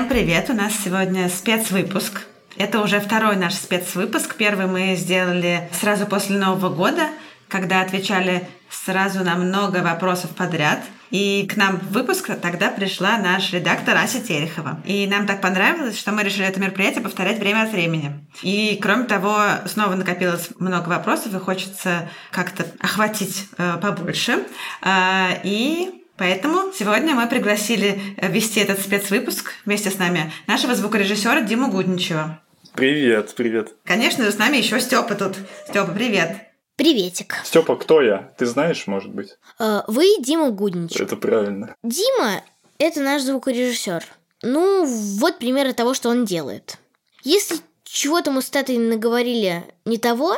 Всем 0.00 0.08
привет! 0.08 0.48
У 0.48 0.54
нас 0.54 0.72
сегодня 0.82 1.28
спецвыпуск. 1.28 2.22
Это 2.56 2.80
уже 2.80 3.00
второй 3.00 3.36
наш 3.36 3.52
спецвыпуск. 3.52 4.34
Первый 4.34 4.66
мы 4.66 4.96
сделали 4.96 5.68
сразу 5.78 6.06
после 6.06 6.38
Нового 6.38 6.74
года, 6.74 7.08
когда 7.48 7.82
отвечали 7.82 8.48
сразу 8.70 9.22
на 9.22 9.36
много 9.36 9.82
вопросов 9.82 10.30
подряд. 10.30 10.80
И 11.10 11.46
к 11.46 11.58
нам 11.58 11.76
в 11.76 11.92
выпуск 11.92 12.30
тогда 12.40 12.70
пришла 12.70 13.18
наш 13.18 13.52
редактор 13.52 13.94
Ася 13.98 14.22
Терехова. 14.22 14.80
И 14.86 15.06
нам 15.06 15.26
так 15.26 15.42
понравилось, 15.42 15.98
что 15.98 16.12
мы 16.12 16.22
решили 16.22 16.46
это 16.46 16.58
мероприятие 16.60 17.02
повторять 17.02 17.38
время 17.38 17.64
от 17.64 17.72
времени. 17.72 18.26
И, 18.40 18.78
кроме 18.80 19.04
того, 19.04 19.38
снова 19.66 19.96
накопилось 19.96 20.48
много 20.58 20.88
вопросов, 20.88 21.34
и 21.34 21.38
хочется 21.38 22.08
как-то 22.30 22.64
охватить 22.80 23.48
э, 23.58 23.76
побольше. 23.76 24.46
Э, 24.80 25.40
и 25.44 25.99
Поэтому 26.20 26.70
сегодня 26.74 27.14
мы 27.14 27.26
пригласили 27.28 27.98
вести 28.20 28.60
этот 28.60 28.78
спецвыпуск 28.78 29.52
вместе 29.64 29.90
с 29.90 29.96
нами 29.96 30.30
нашего 30.46 30.74
звукорежиссера 30.74 31.40
Диму 31.40 31.70
Гудничева. 31.70 32.42
Привет, 32.74 33.34
привет. 33.34 33.72
Конечно 33.84 34.26
же, 34.26 34.30
с 34.30 34.36
нами 34.36 34.58
еще 34.58 34.78
Степа 34.80 35.14
тут. 35.14 35.36
Степа, 35.66 35.90
привет. 35.92 36.36
Приветик. 36.76 37.36
Степа, 37.42 37.74
кто 37.74 38.02
я? 38.02 38.34
Ты 38.36 38.44
знаешь, 38.44 38.86
может 38.86 39.10
быть? 39.14 39.38
Э, 39.58 39.80
Вы 39.86 40.16
Дима 40.20 40.50
Гуднич. 40.50 41.00
Это 41.00 41.16
правильно. 41.16 41.74
Дима– 41.82 42.42
это 42.78 43.00
наш 43.00 43.22
звукорежиссер. 43.22 44.04
Ну, 44.42 44.84
вот 44.84 45.38
примеры 45.38 45.72
того, 45.72 45.94
что 45.94 46.10
он 46.10 46.26
делает. 46.26 46.76
Если 47.22 47.56
чего-то 47.84 48.30
мы 48.30 48.42
с 48.42 48.50
Татой 48.50 48.76
наговорили 48.76 49.64
не 49.86 49.96
того, 49.96 50.36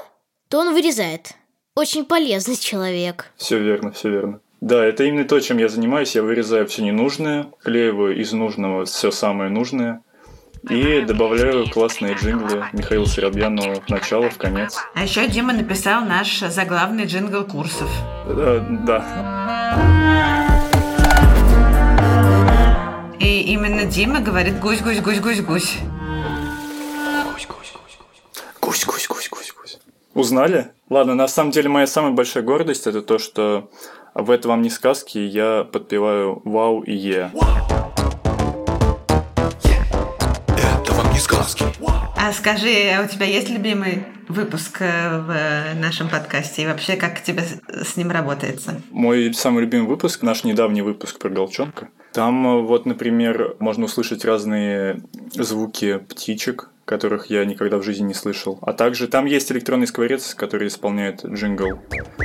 то 0.49 0.61
он 0.61 0.75
вырезает. 0.75 1.33
Очень 1.75 2.05
полезный 2.05 2.57
человек. 2.57 3.33
Все 3.37 3.59
верно, 3.59 3.91
все 3.91 4.11
верно. 4.11 4.41
Да, 4.63 4.85
это 4.85 5.03
именно 5.03 5.25
то, 5.25 5.41
чем 5.41 5.59
я 5.59 5.69
занимаюсь. 5.69 6.15
Я 6.15 6.23
вырезаю 6.23 6.69
все 6.69 6.85
ненужное, 6.85 7.49
клеиваю 7.65 8.17
из 8.17 8.33
нужного 8.33 8.85
все 8.85 9.11
самое 9.11 9.51
нужное 9.51 10.03
и 10.71 11.01
добавляю 11.01 11.69
классные 11.69 12.15
джинглы 12.15 12.67
Михаила 12.73 13.05
Соробьянова 13.05 13.81
в 13.81 13.89
начало, 13.89 14.31
в 14.31 14.39
конец. 14.39 14.79
А 14.95 15.03
еще 15.03 15.27
Дима 15.27 15.53
написал 15.53 16.05
наш 16.05 16.39
заглавный 16.39 17.07
джингл 17.07 17.43
курсов. 17.43 17.91
Э, 18.27 18.65
да. 18.87 19.05
И 23.19 23.41
именно 23.53 23.85
Дима 23.87 24.21
говорит 24.21 24.61
гусь-гусь-гусь-гусь-гусь. 24.61 25.79
Узнали? 30.15 30.69
Ладно, 30.91 31.15
на 31.15 31.27
самом 31.29 31.53
деле 31.53 31.69
моя 31.69 31.87
самая 31.87 32.13
большая 32.13 32.43
гордость 32.43 32.87
это 32.87 33.01
то, 33.03 33.19
что 33.19 33.71
в 34.15 34.31
«Это 34.31 34.49
вам 34.49 34.61
не 34.63 34.69
сказки» 34.71 35.17
я 35.19 35.65
подпеваю 35.65 36.43
«Вау» 36.45 36.83
и 36.83 36.93
«Е». 36.93 37.31
Это 40.59 40.93
вам 40.93 41.13
не 41.13 41.19
сказки. 41.19 41.65
А 42.17 42.33
скажи, 42.33 42.91
а 42.97 43.03
у 43.05 43.09
тебя 43.09 43.27
есть 43.27 43.49
любимый 43.49 44.05
выпуск 44.29 44.77
э, 44.81 45.19
в 45.21 45.81
нашем 45.81 46.09
подкасте? 46.09 46.63
И 46.63 46.67
вообще, 46.67 46.97
как 46.97 47.23
тебе 47.23 47.43
с- 47.43 47.89
с 47.89 47.97
ним 47.97 48.11
работается? 48.11 48.81
Мой 48.91 49.33
самый 49.35 49.63
любимый 49.63 49.89
выпуск, 49.89 50.23
наш 50.23 50.45
недавний 50.45 50.83
выпуск 50.83 51.19
про 51.19 51.31
Голчонка. 51.31 51.89
Там 52.13 52.47
э, 52.47 52.63
вот, 52.63 52.87
например, 52.87 53.57
можно 53.59 53.87
услышать 53.87 54.25
разные 54.25 55.03
звуки 55.33 55.99
птичек, 55.99 56.69
которых 56.93 57.31
я 57.31 57.47
никогда 57.47 57.79
в 57.79 57.83
жизни 57.83 58.05
не 58.05 58.15
слышал. 58.15 58.59
А 58.61 58.75
также 58.75 59.09
там 59.09 59.25
есть 59.25 59.51
электронный 59.51 59.87
скворец, 59.87 60.35
который 60.35 60.69
исполняет 60.69 61.25
джингл 61.25 61.81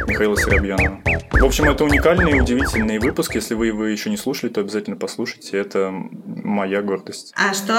Михаила 0.08 0.36
Соробьянова. 0.36 1.02
В 1.32 1.46
общем, 1.46 1.66
это 1.66 1.86
уникальный 1.86 2.32
и 2.32 2.42
удивительный 2.42 3.00
выпуск. 3.00 3.36
Если 3.36 3.54
вы 3.54 3.68
его 3.68 3.86
еще 3.86 4.10
не 4.10 4.18
слушали, 4.18 4.52
то 4.52 4.60
обязательно 4.60 4.98
послушайте. 4.98 5.58
Это 5.58 5.92
моя 5.92 6.82
гордость. 6.82 7.34
А 7.38 7.54
что 7.54 7.74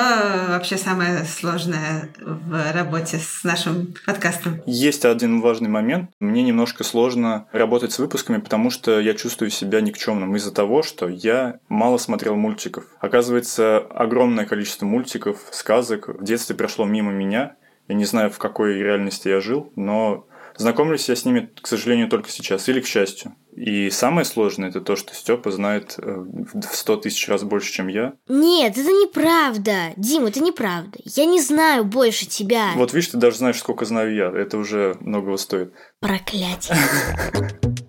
вообще 0.48 0.78
самое 0.78 1.24
сложное 1.24 2.08
в 2.20 2.72
работе 2.72 3.18
с 3.18 3.44
нашим 3.44 3.94
подкастом? 4.06 4.62
Есть 4.64 5.04
один 5.04 5.42
важный 5.42 5.68
момент. 5.68 6.10
Мне 6.20 6.42
немножко 6.42 6.84
сложно 6.84 7.48
работать 7.52 7.92
с 7.92 7.98
выпусками, 7.98 8.38
потому 8.38 8.70
что 8.70 8.98
я 8.98 9.12
чувствую 9.12 9.50
себя 9.50 9.82
никчемным 9.82 10.36
из-за 10.36 10.54
того, 10.54 10.82
что 10.82 11.08
я 11.08 11.58
мало 11.68 11.98
смотрел 11.98 12.36
мультиков. 12.36 12.84
Оказывается, 13.00 13.78
огромное 13.78 14.46
количество 14.46 14.86
мультиков, 14.86 15.38
сказок 15.50 16.08
в 16.08 16.24
детстве 16.24 16.56
прошло 16.56 16.77
мимо 16.84 17.12
меня. 17.12 17.56
Я 17.88 17.94
не 17.94 18.04
знаю, 18.04 18.30
в 18.30 18.38
какой 18.38 18.74
реальности 18.74 19.28
я 19.28 19.40
жил, 19.40 19.72
но 19.76 20.26
знакомлюсь 20.56 21.08
я 21.08 21.16
с 21.16 21.24
ними, 21.24 21.50
к 21.60 21.66
сожалению, 21.66 22.08
только 22.08 22.30
сейчас, 22.30 22.68
или 22.68 22.80
к 22.80 22.86
счастью. 22.86 23.34
И 23.54 23.90
самое 23.90 24.24
сложное 24.24 24.68
это 24.68 24.80
то, 24.80 24.94
что 24.94 25.14
Степа 25.14 25.50
знает 25.50 25.96
э, 25.98 26.02
в 26.04 26.76
100 26.76 26.96
тысяч 26.98 27.28
раз 27.28 27.42
больше, 27.42 27.72
чем 27.72 27.88
я. 27.88 28.12
Нет, 28.28 28.78
это 28.78 28.90
неправда. 28.90 29.92
Дим, 29.96 30.26
это 30.26 30.40
неправда. 30.40 30.98
Я 31.04 31.24
не 31.24 31.40
знаю 31.40 31.84
больше 31.84 32.26
тебя. 32.26 32.72
Вот 32.76 32.92
видишь, 32.92 33.10
ты 33.10 33.16
даже 33.16 33.38
знаешь, 33.38 33.58
сколько 33.58 33.84
знаю 33.84 34.14
я. 34.14 34.30
Это 34.30 34.58
уже 34.58 34.96
многого 35.00 35.38
стоит. 35.38 35.72
Проклятие. 36.00 36.76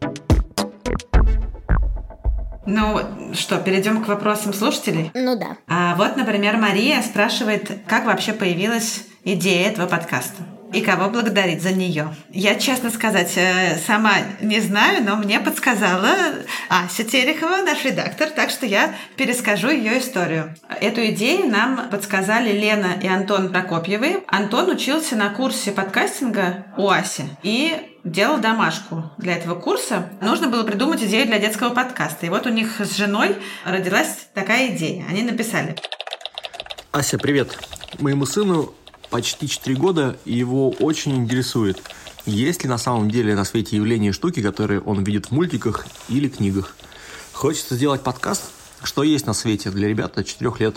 Ну 2.71 3.33
что, 3.33 3.57
перейдем 3.57 4.03
к 4.03 4.07
вопросам 4.07 4.53
слушателей? 4.53 5.09
Ну 5.15 5.37
да. 5.39 5.57
А 5.67 5.95
вот, 5.95 6.15
например, 6.15 6.57
Мария 6.57 7.01
спрашивает, 7.01 7.79
как 7.87 8.05
вообще 8.05 8.31
появилась 8.31 9.05
идея 9.23 9.69
этого 9.69 9.87
подкаста? 9.87 10.43
И 10.71 10.81
кого 10.81 11.09
благодарить 11.09 11.63
за 11.63 11.71
нее? 11.71 12.15
Я, 12.29 12.55
честно 12.55 12.91
сказать, 12.91 13.33
э, 13.37 13.77
сама 13.87 14.13
не 14.39 14.59
знаю, 14.59 15.03
но 15.03 15.15
мне 15.15 15.39
подсказала 15.39 16.09
Ася 16.69 17.03
Терехова, 17.03 17.63
наш 17.63 17.83
редактор, 17.83 18.29
так 18.29 18.51
что 18.51 18.67
я 18.67 18.93
перескажу 19.17 19.69
ее 19.69 19.97
историю. 19.97 20.55
Эту 20.79 21.07
идею 21.07 21.49
нам 21.49 21.89
подсказали 21.89 22.51
Лена 22.51 22.99
и 23.01 23.07
Антон 23.07 23.49
Прокопьевы. 23.49 24.23
Антон 24.27 24.69
учился 24.69 25.15
на 25.15 25.29
курсе 25.29 25.71
подкастинга 25.71 26.67
у 26.77 26.87
Аси 26.89 27.25
и 27.41 27.75
делал 28.03 28.37
домашку 28.37 29.11
для 29.17 29.37
этого 29.37 29.55
курса. 29.55 30.09
Нужно 30.21 30.49
было 30.49 30.63
придумать 30.63 31.03
идею 31.03 31.25
для 31.25 31.39
детского 31.39 31.69
подкаста. 31.69 32.27
И 32.27 32.29
вот 32.29 32.45
у 32.45 32.49
них 32.49 32.79
с 32.79 32.95
женой 32.95 33.35
родилась 33.65 34.27
такая 34.35 34.75
идея. 34.75 35.05
Они 35.09 35.23
написали. 35.23 35.75
Ася, 36.91 37.17
привет. 37.17 37.57
Моему 37.99 38.25
сыну 38.25 38.73
почти 39.09 39.47
4 39.47 39.75
года, 39.75 40.17
и 40.25 40.33
его 40.33 40.69
очень 40.71 41.15
интересует, 41.15 41.81
есть 42.25 42.63
ли 42.63 42.69
на 42.69 42.77
самом 42.77 43.09
деле 43.09 43.35
на 43.35 43.43
свете 43.43 43.75
явления 43.75 44.09
и 44.09 44.11
штуки, 44.11 44.41
которые 44.41 44.81
он 44.81 45.03
видит 45.03 45.27
в 45.27 45.31
мультиках 45.31 45.87
или 46.09 46.29
книгах. 46.29 46.75
Хочется 47.33 47.75
сделать 47.75 48.01
подкаст 48.01 48.51
«Что 48.83 49.03
есть 49.03 49.25
на 49.25 49.33
свете» 49.33 49.71
для 49.71 49.87
ребят 49.87 50.17
от 50.17 50.27
4 50.27 50.51
лет. 50.59 50.75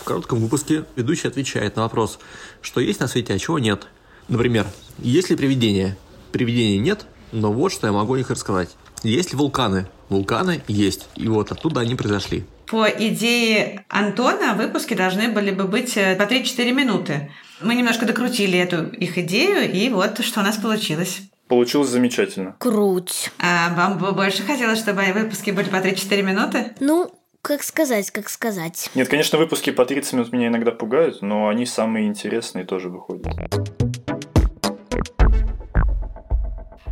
В 0.00 0.04
коротком 0.04 0.38
выпуске 0.38 0.84
ведущий 0.96 1.28
отвечает 1.28 1.76
на 1.76 1.82
вопрос, 1.82 2.18
что 2.62 2.80
есть 2.80 3.00
на 3.00 3.08
свете, 3.08 3.34
а 3.34 3.38
чего 3.38 3.58
нет. 3.58 3.86
Например, 4.28 4.66
есть 4.98 5.30
ли 5.30 5.36
привидения? 5.36 5.96
Привидений 6.32 6.78
нет, 6.78 7.06
но 7.32 7.52
вот 7.52 7.72
что 7.72 7.86
я 7.86 7.92
могу 7.92 8.14
о 8.14 8.18
них 8.18 8.30
рассказать. 8.30 8.70
Есть 9.02 9.32
ли 9.32 9.38
вулканы? 9.38 9.88
Вулканы 10.08 10.62
есть, 10.68 11.08
и 11.16 11.28
вот 11.28 11.52
оттуда 11.52 11.80
они 11.80 11.94
произошли. 11.94 12.44
По 12.66 12.86
идее 12.86 13.84
Антона 13.88 14.54
выпуски 14.54 14.94
должны 14.94 15.28
были 15.28 15.50
бы 15.50 15.64
быть 15.64 15.96
э, 15.96 16.14
по 16.16 16.22
3-4 16.22 16.72
минуты. 16.72 17.30
Мы 17.60 17.74
немножко 17.74 18.06
докрутили 18.06 18.58
эту 18.58 18.86
их 18.86 19.18
идею, 19.18 19.70
и 19.70 19.88
вот 19.90 20.24
что 20.24 20.40
у 20.40 20.42
нас 20.42 20.56
получилось. 20.56 21.20
Получилось 21.46 21.90
замечательно. 21.90 22.56
Круть. 22.58 23.30
А 23.38 23.74
вам 23.74 23.98
бы 23.98 24.12
больше 24.12 24.42
хотелось, 24.44 24.78
чтобы 24.78 25.02
выпуски 25.12 25.50
были 25.50 25.68
по 25.68 25.76
3-4 25.76 26.22
минуты? 26.22 26.72
Ну, 26.80 27.12
как 27.42 27.62
сказать, 27.62 28.10
как 28.10 28.28
сказать. 28.28 28.90
Нет, 28.94 29.08
конечно, 29.08 29.36
выпуски 29.36 29.70
по 29.70 29.84
30 29.84 30.12
минут 30.14 30.32
меня 30.32 30.48
иногда 30.48 30.70
пугают, 30.70 31.22
но 31.22 31.48
они 31.48 31.66
самые 31.66 32.06
интересные 32.06 32.64
тоже 32.64 32.88
выходят. 32.88 33.26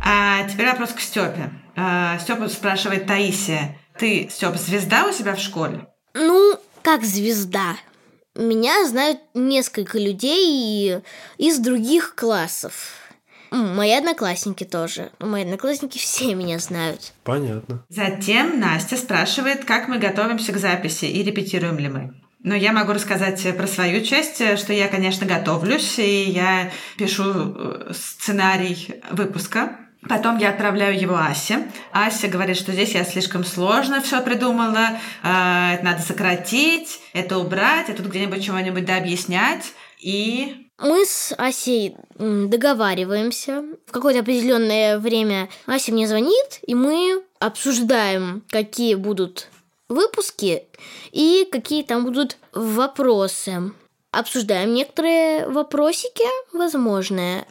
А 0.03 0.43
теперь 0.47 0.67
вопрос 0.67 0.91
к 0.91 0.99
Степе. 0.99 1.51
Степа 2.19 2.47
спрашивает 2.49 3.05
Таисия. 3.07 3.77
Ты, 3.97 4.27
Степ, 4.31 4.55
звезда 4.55 5.05
у 5.07 5.11
себя 5.11 5.35
в 5.35 5.39
школе? 5.39 5.87
Ну, 6.13 6.55
как 6.83 7.03
звезда. 7.03 7.75
Меня 8.39 8.87
знают 8.87 9.19
несколько 9.33 9.99
людей 9.99 10.99
из 11.37 11.59
других 11.59 12.15
классов. 12.15 12.93
Мои 13.51 13.91
одноклассники 13.91 14.63
тоже. 14.63 15.11
Мои 15.19 15.43
одноклассники 15.43 15.97
все 15.99 16.33
меня 16.35 16.57
знают. 16.59 17.11
Понятно. 17.25 17.83
Затем 17.89 18.59
Настя 18.61 18.95
спрашивает, 18.95 19.65
как 19.65 19.89
мы 19.89 19.99
готовимся 19.99 20.53
к 20.53 20.57
записи 20.57 21.05
и 21.05 21.21
репетируем 21.21 21.77
ли 21.79 21.89
мы. 21.89 22.13
Но 22.41 22.55
я 22.55 22.71
могу 22.71 22.93
рассказать 22.93 23.45
про 23.57 23.67
свою 23.67 24.05
часть, 24.05 24.57
что 24.57 24.71
я, 24.71 24.87
конечно, 24.87 25.27
готовлюсь, 25.27 25.99
и 25.99 26.23
я 26.29 26.71
пишу 26.97 27.33
э, 27.33 27.91
сценарий 27.93 29.01
выпуска. 29.11 29.77
Потом 30.07 30.37
я 30.37 30.51
отправляю 30.51 30.99
его 30.99 31.17
Асе. 31.17 31.67
Ася 31.91 32.29
говорит, 32.29 32.55
что 32.55 32.71
здесь 32.71 32.93
я 32.93 33.03
слишком 33.03 33.43
сложно 33.43 34.01
все 34.01 34.21
придумала, 34.21 34.97
э, 35.23 35.73
это 35.73 35.81
надо 35.83 36.01
сократить, 36.01 36.99
это 37.11 37.37
убрать, 37.37 37.89
а 37.89 37.93
тут 37.93 38.05
где-нибудь 38.05 38.43
чего-нибудь 38.43 38.85
дообъяснять. 38.85 39.73
И 39.99 40.69
Мы 40.79 41.05
с 41.05 41.33
Асей 41.37 41.97
договариваемся. 42.17 43.65
В 43.85 43.91
какое-то 43.91 44.21
определенное 44.21 44.99
время 44.99 45.49
Ася 45.65 45.91
мне 45.91 46.07
звонит, 46.07 46.59
и 46.65 46.75
мы 46.75 47.21
обсуждаем, 47.39 48.43
какие 48.49 48.95
будут 48.95 49.49
выпуски 49.89 50.63
и 51.11 51.45
какие 51.51 51.83
там 51.83 52.05
будут 52.05 52.37
вопросы. 52.53 53.73
Обсуждаем 54.11 54.73
некоторые 54.73 55.47
вопросики 55.47 56.23
возможные. 56.51 57.45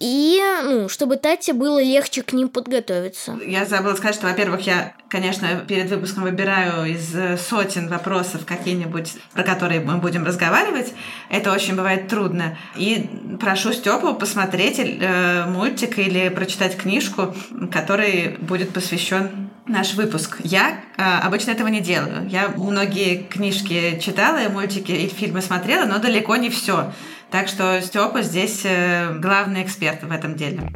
И, 0.00 0.40
ну, 0.64 0.88
чтобы 0.88 1.16
Тате 1.16 1.52
было 1.52 1.82
легче 1.82 2.22
к 2.22 2.32
ним 2.32 2.48
подготовиться. 2.48 3.38
Я 3.46 3.66
забыла 3.66 3.94
сказать, 3.94 4.14
что, 4.14 4.26
во-первых, 4.26 4.62
я, 4.62 4.94
конечно, 5.10 5.46
перед 5.68 5.90
выпуском 5.90 6.22
выбираю 6.22 6.90
из 6.90 7.14
э, 7.14 7.36
сотен 7.36 7.86
вопросов 7.88 8.46
какие-нибудь, 8.46 9.12
про 9.34 9.42
которые 9.42 9.80
мы 9.80 9.98
будем 9.98 10.24
разговаривать. 10.24 10.94
Это 11.28 11.52
очень 11.52 11.76
бывает 11.76 12.08
трудно. 12.08 12.56
И 12.76 13.10
прошу 13.38 13.74
Степу 13.74 14.14
посмотреть 14.14 14.78
э, 14.78 15.44
мультик 15.46 15.98
или 15.98 16.30
прочитать 16.30 16.78
книжку, 16.78 17.34
который 17.70 18.38
будет 18.38 18.72
посвящен 18.72 19.50
наш 19.66 19.94
выпуск. 19.94 20.38
Я 20.42 20.80
э, 20.96 21.02
обычно 21.02 21.50
этого 21.50 21.68
не 21.68 21.80
делаю. 21.80 22.26
Я 22.28 22.48
многие 22.56 23.18
книжки 23.24 24.00
читала, 24.00 24.48
мультики 24.48 24.92
и 24.92 25.08
фильмы 25.08 25.42
смотрела, 25.42 25.84
но 25.84 25.98
далеко 25.98 26.36
не 26.36 26.48
все. 26.48 26.90
Так 27.30 27.46
что 27.46 27.80
Степа 27.80 28.22
здесь 28.22 28.62
э, 28.64 29.16
главный 29.18 29.62
эксперт 29.62 30.02
в 30.02 30.10
этом 30.10 30.34
деле. 30.34 30.68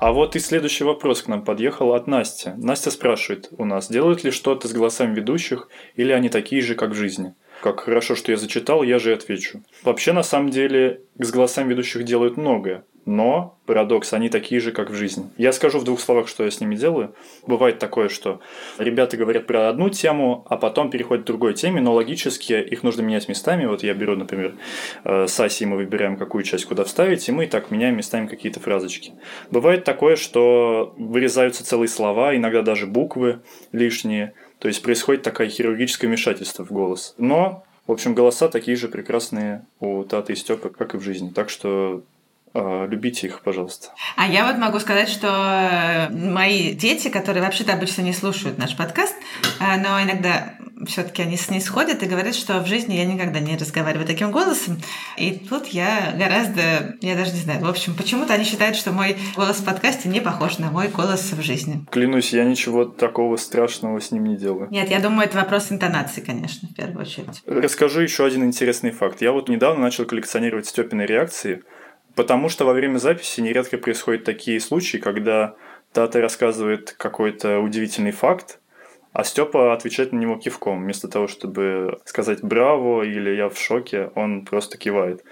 А 0.00 0.10
вот 0.10 0.34
и 0.34 0.40
следующий 0.40 0.82
вопрос 0.82 1.22
к 1.22 1.28
нам 1.28 1.44
подъехал 1.44 1.94
от 1.94 2.06
Насти. 2.06 2.50
Настя 2.56 2.90
спрашивает 2.90 3.50
у 3.56 3.64
нас, 3.64 3.88
делают 3.88 4.24
ли 4.24 4.30
что-то 4.30 4.66
с 4.66 4.72
голосами 4.72 5.14
ведущих, 5.14 5.68
или 5.94 6.10
они 6.10 6.28
такие 6.28 6.60
же, 6.60 6.74
как 6.74 6.90
в 6.90 6.94
жизни? 6.94 7.34
Как 7.60 7.80
хорошо, 7.80 8.16
что 8.16 8.32
я 8.32 8.36
зачитал, 8.36 8.82
я 8.82 8.98
же 8.98 9.10
и 9.10 9.14
отвечу. 9.14 9.62
Вообще, 9.84 10.12
на 10.12 10.24
самом 10.24 10.50
деле, 10.50 11.02
с 11.18 11.30
голосами 11.30 11.70
ведущих 11.70 12.02
делают 12.02 12.36
многое. 12.36 12.84
Но, 13.04 13.58
парадокс, 13.66 14.12
они 14.12 14.28
такие 14.28 14.60
же, 14.60 14.70
как 14.70 14.90
в 14.90 14.94
жизни. 14.94 15.24
Я 15.36 15.52
скажу 15.52 15.80
в 15.80 15.84
двух 15.84 16.00
словах, 16.00 16.28
что 16.28 16.44
я 16.44 16.50
с 16.50 16.60
ними 16.60 16.76
делаю. 16.76 17.14
Бывает 17.46 17.80
такое, 17.80 18.08
что 18.08 18.40
ребята 18.78 19.16
говорят 19.16 19.46
про 19.46 19.68
одну 19.68 19.90
тему, 19.90 20.46
а 20.48 20.56
потом 20.56 20.88
переходят 20.88 21.24
к 21.24 21.26
другой 21.26 21.54
теме, 21.54 21.80
но 21.80 21.94
логически 21.94 22.52
их 22.52 22.84
нужно 22.84 23.02
менять 23.02 23.28
местами. 23.28 23.66
Вот 23.66 23.82
я 23.82 23.94
беру, 23.94 24.14
например, 24.14 24.54
э, 25.04 25.26
с 25.26 25.40
Асей 25.40 25.66
мы 25.66 25.76
выбираем, 25.76 26.16
какую 26.16 26.44
часть 26.44 26.64
куда 26.66 26.84
вставить, 26.84 27.28
и 27.28 27.32
мы 27.32 27.48
так 27.48 27.72
меняем 27.72 27.96
местами 27.96 28.28
какие-то 28.28 28.60
фразочки. 28.60 29.14
Бывает 29.50 29.82
такое, 29.82 30.14
что 30.14 30.94
вырезаются 30.96 31.64
целые 31.64 31.88
слова, 31.88 32.36
иногда 32.36 32.62
даже 32.62 32.86
буквы 32.86 33.40
лишние. 33.72 34.34
То 34.60 34.68
есть 34.68 34.80
происходит 34.80 35.22
такое 35.22 35.48
хирургическое 35.48 36.08
вмешательство 36.08 36.64
в 36.64 36.70
голос. 36.70 37.16
Но, 37.18 37.64
в 37.88 37.90
общем, 37.90 38.14
голоса 38.14 38.48
такие 38.48 38.76
же 38.76 38.86
прекрасные 38.86 39.66
у 39.80 40.04
Таты 40.04 40.34
и 40.34 40.36
Степы, 40.36 40.70
как 40.70 40.94
и 40.94 40.98
в 40.98 41.02
жизни. 41.02 41.30
Так 41.30 41.50
что 41.50 42.02
любите 42.54 43.26
их, 43.26 43.40
пожалуйста. 43.40 43.88
А 44.16 44.26
я 44.26 44.46
вот 44.46 44.58
могу 44.58 44.78
сказать, 44.78 45.08
что 45.08 45.28
э, 45.28 46.10
мои 46.10 46.74
дети, 46.74 47.08
которые 47.08 47.42
вообще-то 47.42 47.72
обычно 47.72 48.02
не 48.02 48.12
слушают 48.12 48.58
наш 48.58 48.76
подкаст, 48.76 49.14
э, 49.60 49.76
но 49.80 50.02
иногда 50.02 50.54
все-таки 50.86 51.22
они 51.22 51.36
снисходят 51.36 52.02
и 52.02 52.06
говорят, 52.06 52.34
что 52.34 52.60
в 52.60 52.66
жизни 52.66 52.94
я 52.94 53.04
никогда 53.04 53.40
не 53.40 53.56
разговариваю 53.56 54.06
таким 54.06 54.30
голосом. 54.30 54.78
И 55.16 55.32
тут 55.32 55.68
я 55.68 56.12
гораздо, 56.16 56.96
я 57.00 57.14
даже 57.14 57.32
не 57.32 57.40
знаю, 57.40 57.64
в 57.64 57.68
общем, 57.68 57.94
почему-то 57.94 58.34
они 58.34 58.44
считают, 58.44 58.76
что 58.76 58.92
мой 58.92 59.16
голос 59.36 59.58
в 59.58 59.64
подкасте 59.64 60.08
не 60.08 60.20
похож 60.20 60.58
на 60.58 60.70
мой 60.70 60.88
голос 60.88 61.32
в 61.32 61.42
жизни. 61.42 61.84
Клянусь, 61.90 62.32
я 62.32 62.44
ничего 62.44 62.84
такого 62.84 63.36
страшного 63.36 64.00
с 64.00 64.10
ним 64.10 64.24
не 64.24 64.36
делаю. 64.36 64.68
Нет, 64.70 64.90
я 64.90 65.00
думаю, 65.00 65.28
это 65.28 65.38
вопрос 65.38 65.70
интонации, 65.70 66.20
конечно, 66.20 66.68
в 66.68 66.74
первую 66.74 67.02
очередь. 67.02 67.42
Расскажу 67.46 68.00
еще 68.00 68.24
один 68.24 68.44
интересный 68.44 68.90
факт. 68.90 69.22
Я 69.22 69.32
вот 69.32 69.48
недавно 69.48 69.82
начал 69.82 70.04
коллекционировать 70.04 70.66
Степины 70.66 71.02
реакции, 71.02 71.62
потому 72.14 72.48
что 72.48 72.64
во 72.64 72.72
время 72.72 72.98
записи 72.98 73.40
нередко 73.40 73.78
происходят 73.78 74.24
такие 74.24 74.60
случаи, 74.60 74.98
когда 74.98 75.54
Тата 75.92 76.20
рассказывает 76.20 76.92
какой-то 76.92 77.60
удивительный 77.60 78.12
факт, 78.12 78.58
а 79.12 79.24
Степа 79.24 79.74
отвечает 79.74 80.12
на 80.12 80.18
него 80.18 80.36
кивком. 80.36 80.82
Вместо 80.82 81.06
того, 81.08 81.28
чтобы 81.28 82.00
сказать 82.04 82.42
«браво» 82.42 83.02
или 83.02 83.30
«я 83.30 83.48
в 83.48 83.58
шоке», 83.58 84.10
он 84.14 84.44
просто 84.44 84.78
кивает. 84.78 85.22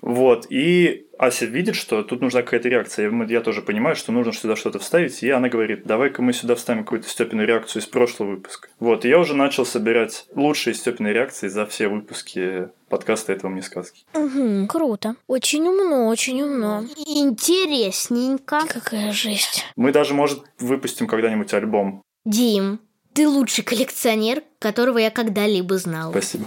Вот, 0.00 0.46
и 0.50 1.03
Ася 1.18 1.46
видит, 1.46 1.76
что 1.76 2.02
тут 2.02 2.20
нужна 2.20 2.42
какая-то 2.42 2.68
реакция. 2.68 3.10
Я- 3.10 3.24
Я 3.28 3.40
тоже 3.40 3.62
понимаю, 3.62 3.94
что 3.96 4.12
нужно 4.12 4.32
сюда 4.32 4.56
что-то 4.56 4.78
вставить, 4.78 5.22
и 5.22 5.30
она 5.30 5.48
говорит, 5.48 5.84
давай-ка 5.84 6.22
мы 6.22 6.32
сюда 6.32 6.54
вставим 6.54 6.84
какую-то 6.84 7.08
Степину 7.08 7.44
реакцию 7.44 7.82
из 7.82 7.86
прошлого 7.86 8.30
выпуска. 8.32 8.68
Вот, 8.80 9.04
и 9.04 9.08
я 9.08 9.18
уже 9.18 9.34
начал 9.34 9.64
собирать 9.64 10.26
лучшие 10.34 10.74
Степины 10.74 11.08
реакции 11.08 11.48
за 11.48 11.66
все 11.66 11.88
выпуски 11.88 12.68
подкаста 12.88 13.32
«Это 13.32 13.44
вам 13.46 13.56
не 13.56 13.62
сказки». 13.62 14.04
Мгм, 14.14 14.66
круто. 14.68 15.16
Очень 15.26 15.66
умно, 15.68 16.08
очень 16.08 16.42
умно. 16.42 16.84
Интересненько. 17.06 18.60
Какая 18.68 19.12
жесть. 19.12 19.64
Мы 19.76 19.92
даже, 19.92 20.14
может, 20.14 20.42
выпустим 20.58 21.06
когда-нибудь 21.06 21.52
альбом. 21.54 22.02
Дим, 22.24 22.80
ты 23.12 23.28
лучший 23.28 23.64
коллекционер, 23.64 24.42
которого 24.58 24.98
я 24.98 25.10
когда-либо 25.10 25.78
знал. 25.78 26.10
Спасибо. 26.10 26.46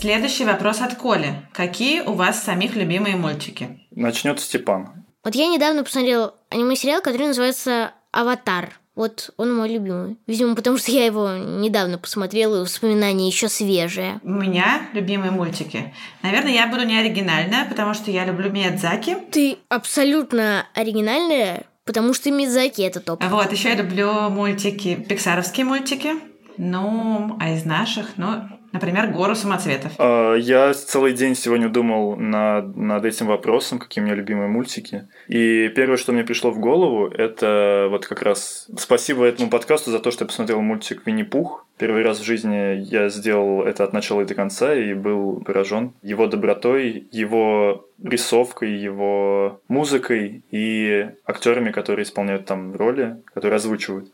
Следующий 0.00 0.44
вопрос 0.44 0.80
от 0.80 0.94
Коли. 0.94 1.34
Какие 1.52 2.02
у 2.02 2.12
вас 2.12 2.44
самих 2.44 2.76
любимые 2.76 3.16
мультики? 3.16 3.80
Начнет 3.90 4.38
Степан. 4.38 5.04
Вот 5.24 5.34
я 5.34 5.48
недавно 5.48 5.82
посмотрел 5.82 6.34
аниме-сериал, 6.50 7.02
который 7.02 7.26
называется 7.26 7.90
«Аватар». 8.12 8.78
Вот 8.94 9.30
он 9.36 9.56
мой 9.56 9.68
любимый. 9.68 10.16
Видимо, 10.28 10.54
потому 10.54 10.78
что 10.78 10.92
я 10.92 11.04
его 11.04 11.30
недавно 11.32 11.98
посмотрела, 11.98 12.58
и 12.58 12.60
воспоминания 12.60 13.26
еще 13.26 13.48
свежие. 13.48 14.20
У 14.22 14.30
меня 14.30 14.82
любимые 14.92 15.32
мультики. 15.32 15.92
Наверное, 16.22 16.52
я 16.52 16.68
буду 16.68 16.84
не 16.84 16.96
оригинальная, 16.96 17.64
потому 17.64 17.92
что 17.92 18.12
я 18.12 18.24
люблю 18.24 18.52
Миядзаки. 18.52 19.16
Ты 19.32 19.58
абсолютно 19.68 20.64
оригинальная, 20.74 21.64
потому 21.84 22.14
что 22.14 22.30
Мидзаки 22.30 22.82
это 22.82 23.00
топ. 23.00 23.20
Вот, 23.24 23.50
еще 23.50 23.70
я 23.70 23.74
люблю 23.74 24.30
мультики, 24.30 24.94
пиксаровские 24.94 25.66
мультики. 25.66 26.10
Ну, 26.56 27.36
а 27.40 27.50
из 27.50 27.64
наших, 27.64 28.16
ну, 28.16 28.48
например, 28.72 29.08
«Гору 29.08 29.34
самоцветов». 29.34 29.92
А, 29.98 30.34
Я 30.34 30.72
целый 30.74 31.12
день 31.12 31.34
сегодня 31.34 31.68
думал 31.68 32.16
над, 32.16 32.76
над 32.76 33.04
этим 33.04 33.26
вопросом, 33.26 33.78
какие 33.78 34.02
у 34.02 34.06
меня 34.06 34.14
любимые 34.14 34.48
мультики. 34.48 35.08
И 35.28 35.68
первое, 35.68 35.96
что 35.96 36.12
мне 36.12 36.24
пришло 36.24 36.50
в 36.50 36.58
голову, 36.58 37.08
это 37.08 37.88
вот 37.90 38.06
как 38.06 38.22
раз 38.22 38.68
спасибо 38.78 39.24
этому 39.24 39.50
подкасту 39.50 39.90
за 39.90 39.98
то, 39.98 40.10
что 40.10 40.24
я 40.24 40.28
посмотрел 40.28 40.60
мультик 40.60 41.02
«Винни-Пух». 41.06 41.66
Первый 41.78 42.02
раз 42.02 42.18
в 42.18 42.24
жизни 42.24 42.82
я 42.90 43.08
сделал 43.08 43.62
это 43.62 43.84
от 43.84 43.92
начала 43.92 44.22
и 44.22 44.24
до 44.24 44.34
конца 44.34 44.74
и 44.74 44.94
был 44.94 45.40
поражен 45.40 45.92
его 46.02 46.26
добротой, 46.26 47.06
его 47.12 47.86
рисовкой, 48.02 48.72
его 48.76 49.60
музыкой 49.68 50.42
и 50.50 51.08
актерами, 51.24 51.70
которые 51.70 52.02
исполняют 52.02 52.46
там 52.46 52.74
роли, 52.74 53.22
которые 53.32 53.56
озвучивают. 53.56 54.10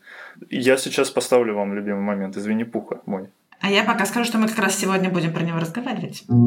Я 0.49 0.77
сейчас 0.77 1.09
поставлю 1.09 1.55
вам 1.55 1.73
любимый 1.73 2.01
момент 2.01 2.37
из 2.37 2.45
Винни-Пуха 2.45 3.01
мой. 3.07 3.29
А 3.65 3.69
я 3.71 3.83
пока 3.83 4.05
скажу, 4.05 4.25
что 4.25 4.37
мы 4.37 4.47
как 4.47 4.59
раз 4.59 4.77
сегодня 4.77 5.09
будем 5.09 5.33
про 5.33 5.41
него 5.41 5.57
разговаривать. 5.57 6.23
Но 6.29 6.37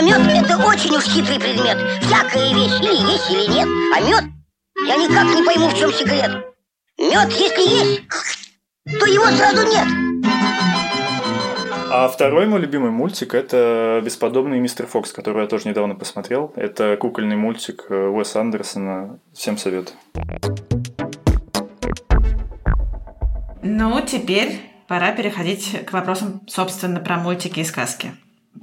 мед 0.00 0.18
это 0.26 0.56
очень 0.66 0.96
уж 0.96 1.04
хитрый 1.04 1.38
предмет. 1.38 1.76
Всякая 2.00 2.54
вещь 2.54 2.80
или 2.80 2.96
есть, 3.12 3.30
или 3.30 3.52
нет. 3.52 3.68
А 3.94 4.00
мед, 4.00 4.24
я 4.86 4.96
никак 4.96 5.26
не 5.36 5.42
пойму, 5.44 5.68
в 5.68 5.78
чем 5.78 5.92
секрет. 5.92 6.30
Мед, 6.96 7.30
если 7.32 7.60
есть, 7.68 8.02
то 8.98 9.04
его 9.04 9.26
сразу 9.26 9.66
нет. 9.66 9.86
А 11.92 12.08
второй 12.08 12.46
мой 12.46 12.60
любимый 12.60 12.90
мультик– 12.90 13.34
это 13.34 14.00
«Бесподобный 14.02 14.58
мистер 14.58 14.86
Фокс», 14.86 15.12
который 15.12 15.42
я 15.42 15.48
тоже 15.48 15.68
недавно 15.68 15.96
посмотрел. 15.96 16.54
Это 16.56 16.96
кукольный 16.96 17.36
мультик 17.36 17.84
э, 17.90 18.08
Уэса 18.08 18.40
Андерсона. 18.40 19.20
Всем 19.34 19.58
совет. 19.58 19.92
Ну, 23.62 24.00
теперь 24.00 24.75
пора 24.88 25.12
переходить 25.12 25.84
к 25.86 25.92
вопросам, 25.92 26.40
собственно, 26.48 27.00
про 27.00 27.16
мультики 27.16 27.60
и 27.60 27.64
сказки. 27.64 28.14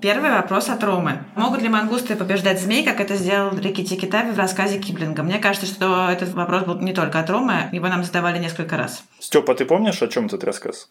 Первый 0.02 0.32
вопрос 0.32 0.70
от 0.70 0.84
Ромы. 0.84 1.24
Могут 1.36 1.62
ли 1.62 1.70
мангусты 1.70 2.16
побеждать 2.16 2.60
змей, 2.60 2.84
как 2.84 3.00
это 3.00 3.16
сделал 3.16 3.56
Рикки 3.56 3.84
Китави 3.84 4.32
в 4.32 4.38
рассказе 4.40 4.80
Киплинга? 4.80 5.22
Мне 5.22 5.38
кажется, 5.38 5.68
что 5.68 6.10
этот 6.10 6.34
вопрос 6.34 6.64
был 6.64 6.80
не 6.80 6.94
только 6.94 7.20
от 7.20 7.30
Ромы, 7.30 7.70
его 7.72 7.88
нам 7.88 8.04
задавали 8.04 8.40
несколько 8.40 8.76
раз. 8.76 9.04
Степа, 9.20 9.54
ты 9.54 9.66
помнишь, 9.66 10.02
о 10.02 10.08
чем 10.08 10.26
этот 10.26 10.44
рассказ? 10.44 10.90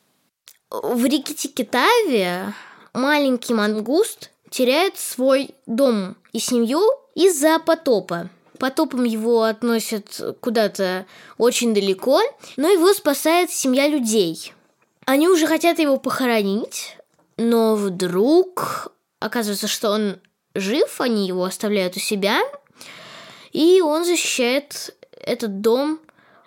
В 0.71 1.05
Рикки-Тикки-Таве 1.05 2.55
маленький 2.95 3.55
мангуст 3.55 4.31
теряет 4.51 4.97
свой 4.97 5.51
дом 5.67 6.17
и 6.33 6.39
семью 6.39 6.81
из-за 7.15 7.59
потопа. 7.59 8.31
потопом 8.63 9.03
его 9.03 9.43
относят 9.43 10.21
куда-то 10.41 11.07
очень 11.37 11.75
далеко, 11.75 12.21
но 12.57 12.69
его 12.69 12.93
спасает 12.93 13.51
семья 13.51 13.89
людей. 13.89 14.53
Они 15.13 15.29
уже 15.29 15.47
хотят 15.47 15.79
его 15.79 15.99
похоронить, 15.99 16.97
но 17.37 17.77
вдруг 17.77 18.95
оказывается, 19.21 19.69
что 19.69 19.91
он 19.91 20.17
жив, 20.55 21.03
они 21.03 21.29
его 21.29 21.45
оставляют 21.45 21.99
у 21.99 22.01
себя, 22.01 22.41
и 23.53 23.83
он 23.83 24.07
защищает 24.07 24.97
этот 25.21 25.61
дом 25.61 26.01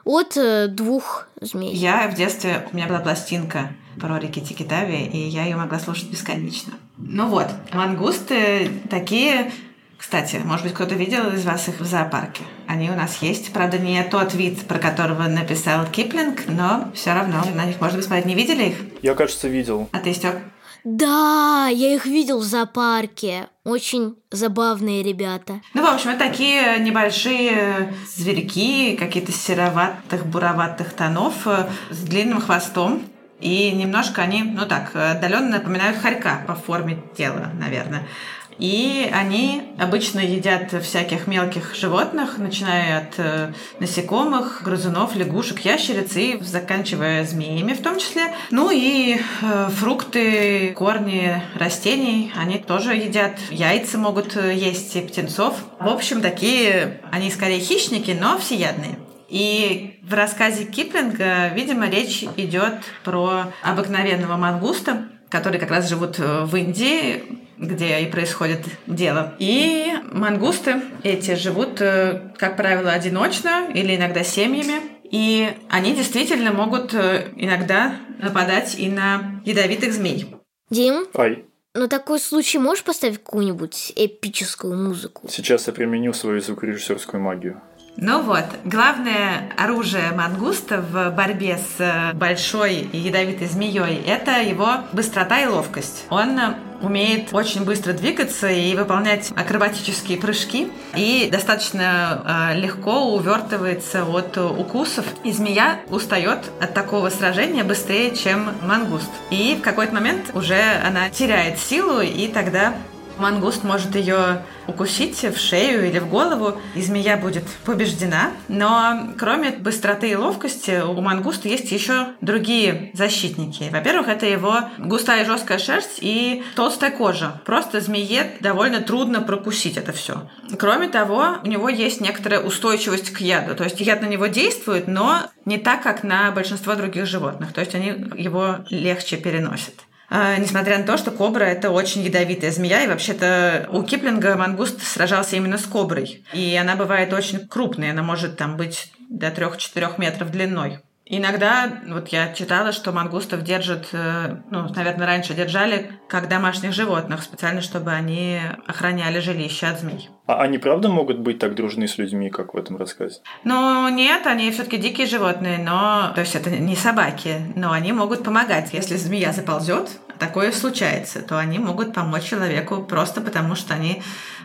от 0.04 0.36
э, 0.36 0.66
двух 0.66 1.28
змей. 1.40 1.76
Я 1.76 2.08
в 2.08 2.16
детстве, 2.16 2.68
у 2.72 2.76
меня 2.76 2.88
была 2.88 3.02
пластинка 3.02 3.70
про 4.02 4.18
реки 4.18 4.42
Тикитави, 4.42 5.12
и 5.14 5.28
я 5.28 5.44
ее 5.44 5.58
могла 5.58 5.78
слушать 5.78 6.10
бесконечно. 6.10 6.74
Ну 6.98 7.28
вот, 7.28 7.46
мангусты 7.72 8.72
такие 8.90 9.52
кстати, 9.98 10.42
может 10.44 10.66
быть, 10.66 10.74
кто-то 10.74 10.96
видел 10.96 11.32
из 11.32 11.46
вас 11.46 11.68
их 11.68 11.80
в 11.80 11.86
зоопарке. 11.86 12.44
Они 12.68 12.90
у 12.90 12.96
нас 12.96 13.22
есть. 13.22 13.52
Правда, 13.54 13.78
не 13.78 14.04
тот 14.04 14.34
вид, 14.34 14.68
про 14.68 14.78
которого 14.78 15.24
написал 15.24 15.86
Киплинг, 15.86 16.48
но 16.48 16.92
все 16.94 17.14
равно 17.14 17.44
на 17.54 17.66
них 17.66 17.80
можно 17.80 17.98
посмотреть. 17.98 18.26
Не 18.26 18.36
видели 18.36 18.64
их? 18.66 18.76
Я, 19.02 19.16
кажется, 19.16 19.48
видел. 19.48 19.90
А 19.92 20.00
ты, 20.00 20.14
Степ? 20.14 20.36
Да, 20.84 21.68
я 21.72 21.96
их 21.96 22.06
видел 22.06 22.40
в 22.40 22.44
зоопарке. 22.44 23.48
Очень 23.64 24.18
забавные 24.30 25.02
ребята. 25.02 25.62
Ну, 25.74 25.82
в 25.82 25.92
общем, 25.92 26.12
это 26.12 26.20
такие 26.20 26.78
небольшие 26.80 27.92
зверьки, 28.16 28.96
какие-то 28.96 29.32
сероватых, 29.32 30.28
буроватых 30.28 30.94
тонов 30.94 31.48
э, 31.48 31.68
с 31.90 31.98
длинным 31.98 32.40
хвостом. 32.40 33.02
И 33.40 33.72
немножко 33.72 34.22
они, 34.22 34.44
ну 34.44 34.68
так, 34.68 34.96
отдаленно 34.96 35.58
напоминают 35.58 35.98
хорька 35.98 36.44
по 36.46 36.54
форме 36.54 37.02
тела, 37.18 37.50
наверное. 37.60 38.08
И 38.58 39.10
они 39.14 39.74
обычно 39.78 40.20
едят 40.20 40.72
всяких 40.84 41.28
мелких 41.28 41.76
животных, 41.76 42.38
начиная 42.38 43.00
от 43.00 43.14
э, 43.18 43.54
насекомых, 43.80 44.62
грызунов, 44.64 45.16
лягушек, 45.16 45.60
ящериц 45.60 46.16
и 46.16 46.38
заканчивая 46.42 47.26
змеями 47.26 47.74
в 47.74 47.82
том 47.82 48.00
числе. 48.00 48.34
Ну 48.52 48.72
и 48.72 49.18
э, 49.42 49.70
фрукты, 49.76 50.74
корни 50.74 51.42
растений 51.56 52.32
они 52.36 52.58
тоже 52.58 52.96
едят. 52.96 53.38
Яйца 53.52 53.98
могут 53.98 54.38
э, 54.38 54.54
есть 54.56 54.96
и 54.96 55.02
птенцов. 55.02 55.56
В 55.80 55.90
общем, 55.90 56.22
такие, 56.22 57.02
они 57.12 57.32
скорее 57.32 57.60
хищники, 57.60 58.18
но 58.18 58.38
всеядные. 58.38 58.98
И 59.28 60.00
в 60.02 60.14
рассказе 60.14 60.64
Киплинга, 60.66 61.50
видимо, 61.50 61.90
речь 61.90 62.24
идет 62.38 62.76
про 63.04 63.52
обыкновенного 63.64 64.38
мангуста, 64.38 65.10
которые 65.30 65.60
как 65.60 65.72
раз 65.72 65.90
живут 65.90 66.20
в 66.20 66.56
Индии, 66.56 67.45
где 67.58 68.02
и 68.02 68.12
происходит 68.12 68.66
дело. 68.88 69.36
И 69.40 69.94
мангусты 70.12 70.82
эти 71.04 71.36
живут, 71.36 71.82
э, 71.82 72.32
как 72.38 72.58
правило, 72.58 72.92
одиночно 72.92 73.68
или 73.74 73.96
иногда 73.96 74.24
семьями. 74.24 74.82
И 75.04 75.50
они 75.70 75.94
действительно 75.96 76.52
могут 76.52 76.94
э, 76.94 77.28
иногда 77.36 77.96
нападать 78.22 78.78
и 78.78 78.90
на 78.90 79.42
ядовитых 79.46 79.94
змей. 79.94 80.36
Дим? 80.70 81.06
Ай. 81.16 81.46
На 81.74 81.90
такой 81.90 82.20
случай 82.20 82.58
можешь 82.58 82.84
поставить 82.84 83.18
какую-нибудь 83.18 83.94
эпическую 83.96 84.78
музыку? 84.78 85.28
Сейчас 85.30 85.68
я 85.68 85.74
применю 85.74 86.14
свою 86.14 86.40
звукорежиссерскую 86.40 87.22
магию. 87.22 87.62
Ну 87.98 88.22
вот, 88.24 88.46
главное 88.66 89.54
оружие 89.58 90.12
мангуста 90.12 90.82
в 90.82 91.12
борьбе 91.12 91.58
с 91.58 92.12
большой 92.14 92.76
и 92.92 92.98
ядовитой 92.98 93.48
змеей– 93.48 94.04
это 94.06 94.42
его 94.42 94.70
быстрота 94.92 95.42
и 95.42 95.48
ловкость. 95.48 96.06
Он 96.10 96.56
умеет 96.82 97.34
очень 97.34 97.64
быстро 97.64 97.94
двигаться 97.94 98.50
и 98.50 98.76
выполнять 98.76 99.32
акробатические 99.36 100.18
прыжки 100.18 100.70
и 100.96 101.30
достаточно 101.32 102.52
э, 102.54 102.60
легко 102.60 103.14
увертывается 103.14 104.06
от 104.06 104.38
укусов. 104.38 105.06
И 105.24 105.32
змея 105.32 105.80
устает 105.90 106.40
от 106.60 106.74
такого 106.74 107.10
сражения 107.10 107.64
быстрее, 107.64 108.16
чем 108.16 108.52
мангуст. 108.62 109.10
И 109.30 109.58
в 109.60 109.62
какой-то 109.62 109.94
момент 109.94 110.32
уже 110.34 110.62
она 110.86 111.10
теряет 111.10 111.60
силу, 111.60 112.02
и 112.02 112.28
тогда 112.28 112.74
Мангуст 113.18 113.64
может 113.64 113.96
ее 113.96 114.44
укусить 114.68 115.24
в 115.24 115.38
шею 115.38 115.88
или 115.88 116.00
в 116.00 116.08
голову, 116.10 116.60
и 116.76 116.82
змея 116.82 117.18
будет 117.18 117.44
побеждена. 117.64 118.32
Но 118.48 119.14
кроме 119.18 119.52
быстроты 119.52 120.10
и 120.10 120.16
ловкости, 120.16 120.82
у 120.82 121.00
мангуста 121.02 121.48
есть 121.48 121.72
еще 121.72 122.10
другие 122.22 122.92
защитники. 122.94 123.70
Во-первых, 123.72 124.08
это 124.08 124.26
его 124.26 124.60
густая 124.78 125.24
и 125.24 125.26
жесткая 125.26 125.60
шерсть 125.60 126.00
и 126.02 126.44
толстая 126.56 126.92
кожа. 126.92 127.42
Просто 127.46 127.80
змее 127.80 128.32
довольно 128.40 128.82
трудно 128.82 129.22
прокусить 129.22 129.78
это 129.78 129.94
все. 129.94 130.30
Кроме 130.58 130.88
того, 130.88 131.38
у 131.44 131.48
него 131.48 131.70
есть 131.70 132.02
некоторая 132.02 132.42
устойчивость 132.42 133.12
к 133.12 133.22
яду. 133.22 133.56
То 133.56 133.64
есть 133.64 133.80
яд 133.80 134.02
на 134.02 134.08
него 134.08 134.28
действует, 134.28 134.88
но 134.88 135.22
не 135.46 135.58
так, 135.58 135.84
как 135.84 136.04
на 136.04 136.32
большинство 136.32 136.76
других 136.76 137.06
животных. 137.06 137.54
То 137.54 137.62
есть 137.62 137.76
они 137.76 137.88
его 138.16 138.58
легче 138.70 139.18
переносят. 139.18 139.76
А, 140.10 140.38
несмотря 140.38 140.78
на 140.78 140.84
то, 140.84 140.98
что 140.98 141.12
кобра– 141.12 141.44
это 141.46 141.72
очень 141.72 142.02
ядовитая 142.02 142.52
змея, 142.52 142.84
и 142.84 142.88
вообще-то 142.88 143.68
у 143.72 143.84
Киплинга 143.84 144.36
мангуст 144.36 144.82
сражался 144.82 145.36
именно 145.36 145.58
с 145.58 145.66
коброй. 145.66 146.24
И 146.34 146.56
она 146.56 146.76
бывает 146.76 147.12
очень 147.14 147.48
крупной, 147.48 147.92
она 147.92 148.04
может 148.04 148.38
там 148.38 148.58
быть 148.58 148.92
до 149.10 149.28
3-4 149.28 149.96
метров 149.98 150.32
длиной. 150.32 150.80
Иногда, 151.08 151.72
вот 151.88 152.08
я 152.08 152.34
читала, 152.34 152.72
что 152.72 152.92
мангустов 152.92 153.44
держат, 153.44 153.90
э, 153.92 154.38
ну, 154.50 154.68
наверное, 154.76 155.06
раньше 155.06 155.36
держали 155.36 155.92
как 156.08 156.28
домашних 156.28 156.74
животных, 156.74 157.22
специально, 157.22 157.62
чтобы 157.62 157.92
они 157.92 158.40
охраняли 158.66 159.20
жилище 159.20 159.68
от 159.68 159.80
змей. 159.80 160.10
А 160.26 160.42
они 160.42 160.58
правда 160.58 160.90
могут 160.90 161.20
быть 161.20 161.38
так 161.38 161.54
дружны 161.54 161.88
с 161.88 162.00
людьми, 162.00 162.32
как 162.32 162.56
в 162.56 162.58
этом 162.58 162.78
рассказе? 162.78 163.22
Ну, 163.44 163.88
нет, 163.90 164.26
они 164.26 164.50
все-таки 164.50 164.78
дикие 164.78 165.06
животные, 165.06 165.60
но... 165.60 166.12
То 166.16 166.22
есть 166.22 166.34
это 166.34 166.50
не 166.50 166.76
собаки, 166.76 167.54
но 167.56 167.72
они 167.72 167.94
могут 167.94 168.24
помогать. 168.24 168.74
Если 168.74 168.96
змея 168.96 169.32
заползет, 169.32 169.90
такое 170.18 170.52
случается, 170.52 171.22
то 171.22 171.38
они 171.38 171.60
могут 171.60 171.94
помочь 171.94 172.24
человеку 172.24 172.82
просто 172.82 173.22
потому, 173.22 173.54
что 173.54 173.76
они 173.76 174.02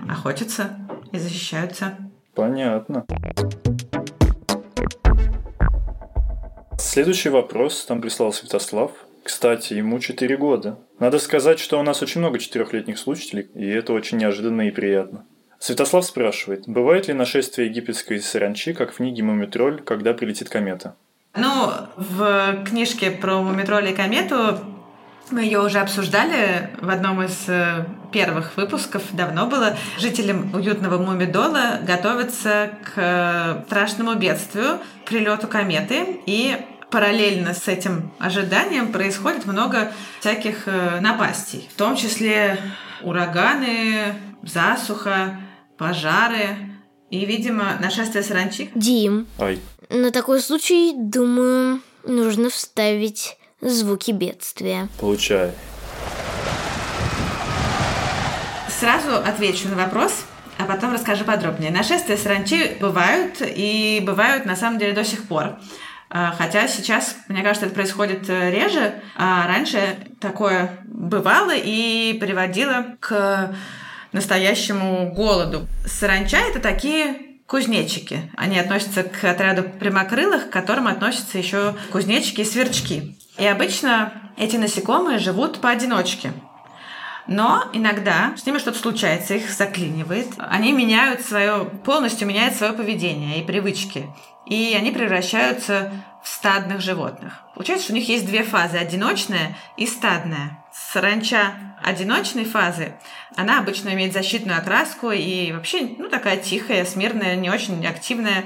охотятся 0.07 0.77
и 1.11 1.19
защищаются. 1.19 1.97
Понятно. 2.35 3.07
Следующий 6.81 7.29
вопрос 7.29 7.85
там 7.85 8.01
прислал 8.01 8.33
Святослав. 8.33 8.91
Кстати, 9.23 9.75
ему 9.75 10.01
4 10.01 10.37
года. 10.39 10.79
Надо 10.99 11.19
сказать, 11.19 11.61
что 11.61 11.79
у 11.79 11.83
нас 11.83 12.01
очень 12.03 12.21
много 12.21 12.39
четырехлетних 12.39 12.99
слушателей, 12.99 13.49
и 13.55 13.67
это 13.67 13.93
очень 13.93 14.17
неожиданно 14.17 14.63
и 14.63 14.71
приятно. 14.71 15.27
Святослав 15.59 16.07
спрашивает, 16.07 16.65
бывает 16.67 17.07
ли 17.07 17.15
нашествие 17.15 17.69
египетской 17.69 18.19
саранчи, 18.19 18.73
как 18.73 18.93
в 18.93 18.97
книге 18.97 19.23
«Мумитроль», 19.23 19.83
когда 19.83 20.15
прилетит 20.15 20.49
комета? 20.49 20.97
Ну, 21.37 21.71
в 21.97 22.65
книжке 22.65 23.11
про 23.11 23.43
Мумитроль 23.43 23.91
и 23.91 23.95
комету 23.95 24.59
мы 25.31 25.43
ее 25.43 25.61
уже 25.61 25.81
обсуждали 25.81 26.71
в 26.81 26.89
одном 26.89 27.23
из 27.23 27.49
э, 27.49 27.85
первых 28.11 28.57
выпусков, 28.57 29.03
давно 29.13 29.47
было. 29.47 29.77
Жителям 29.99 30.55
уютного 30.55 30.99
Мумидола 30.99 31.81
готовятся 31.83 32.71
к 32.83 32.93
э, 32.97 33.63
страшному 33.67 34.15
бедствию, 34.15 34.79
прилету 35.07 35.47
кометы, 35.49 36.21
и 36.27 36.57
параллельно 36.91 37.55
с 37.55 37.69
этим 37.69 38.11
ожиданием 38.19 38.93
происходит 38.93 39.47
много 39.47 39.93
всяких 40.21 40.67
э, 40.67 41.01
напастей, 41.01 41.69
в 41.73 41.77
том 41.77 41.97
числе 41.97 42.59
ураганы, 43.03 44.15
засуха, 44.43 45.41
пожары 45.79 46.57
и, 47.11 47.25
видимо, 47.25 47.77
нашествие 47.81 48.23
саранчи. 48.23 48.71
Дим, 48.75 49.27
Ай. 49.39 49.59
на 49.89 50.11
такой 50.11 50.41
случай, 50.41 50.93
думаю, 50.95 51.81
нужно 52.05 52.51
вставить 52.51 53.37
звуки 53.61 54.11
бедствия. 54.11 54.89
Получай. 54.99 55.53
Сразу 58.81 59.15
отвечу 59.15 59.69
на 59.69 59.77
вопрос, 59.77 60.25
а 60.57 60.65
потом 60.65 60.95
расскажу 60.95 61.25
подробнее. 61.25 61.71
Нашествия 61.71 62.17
саранчи 62.17 62.79
бывают, 62.81 63.43
и 63.43 64.03
бывают 64.03 64.47
на 64.47 64.57
самом 64.57 64.79
деле 64.79 64.95
до 64.95 65.05
сих 65.05 65.29
пор. 65.29 65.59
А, 66.09 66.35
Хотя 66.39 66.67
сейчас, 66.67 67.15
мне 67.29 67.43
кажется, 67.43 67.67
это 67.67 67.75
происходит 67.75 68.31
э, 68.31 68.51
реже, 68.51 68.95
а 69.17 69.47
раньше 69.47 69.99
такое 70.19 70.79
бывало 70.85 71.53
и 71.55 72.17
приводило 72.19 72.97
к 73.01 73.55
настоящему 74.13 75.13
голоду. 75.13 75.67
Саранча– 75.85 76.39
это 76.51 76.59
такие 76.59 77.17
кузнечики. 77.47 78.33
Они 78.35 78.59
относятся 78.59 79.03
к 79.03 79.23
отряду 79.25 79.63
прямокрылых, 79.63 80.49
к 80.49 80.53
которым 80.55 80.87
относятся 80.87 81.37
еще 81.37 81.75
кузнечики 81.93 82.41
и 82.41 82.47
сверчки. 82.47 83.19
И 83.37 83.47
обычно 83.47 84.15
эти 84.39 84.57
насекомые 84.57 85.19
живут 85.19 85.61
поодиночке. 85.61 86.33
Но 87.27 87.65
иногда 87.73 88.35
с 88.37 88.47
ними 88.47 88.59
что-то 88.59 88.79
случается, 88.79 89.35
их 89.35 89.51
заклинивает. 89.51 90.29
Они 90.39 90.73
меняют 90.73 91.23
свое, 91.23 91.65
полностью 91.85 92.27
меняют 92.27 92.55
свое 92.55 92.73
поведение 92.73 93.41
и 93.41 93.47
привычки. 93.47 94.09
И 94.47 94.75
они 94.79 94.91
превращаются 94.91 95.93
в 96.23 96.29
стадных 96.29 96.81
животных. 96.81 97.41
Получается, 97.55 97.85
что 97.85 97.93
у 97.93 97.97
них 97.97 98.09
есть 98.09 98.27
две 98.27 98.43
фазы– 98.43 98.77
одиночная 98.79 99.57
и 99.77 99.87
стадная. 99.87 100.65
Саранча 100.73 101.55
одиночной 101.83 102.45
фазы, 102.45 102.95
она 103.37 103.59
обычно 103.59 103.91
имеет 103.91 104.13
защитную 104.13 104.59
окраску 104.59 105.11
и 105.11 105.53
вообще, 105.53 105.95
ну, 105.99 106.09
такая 106.09 106.37
тихая, 106.37 106.85
смирная, 106.85 107.37
не 107.37 107.51
очень 107.51 107.85
активная, 107.87 108.45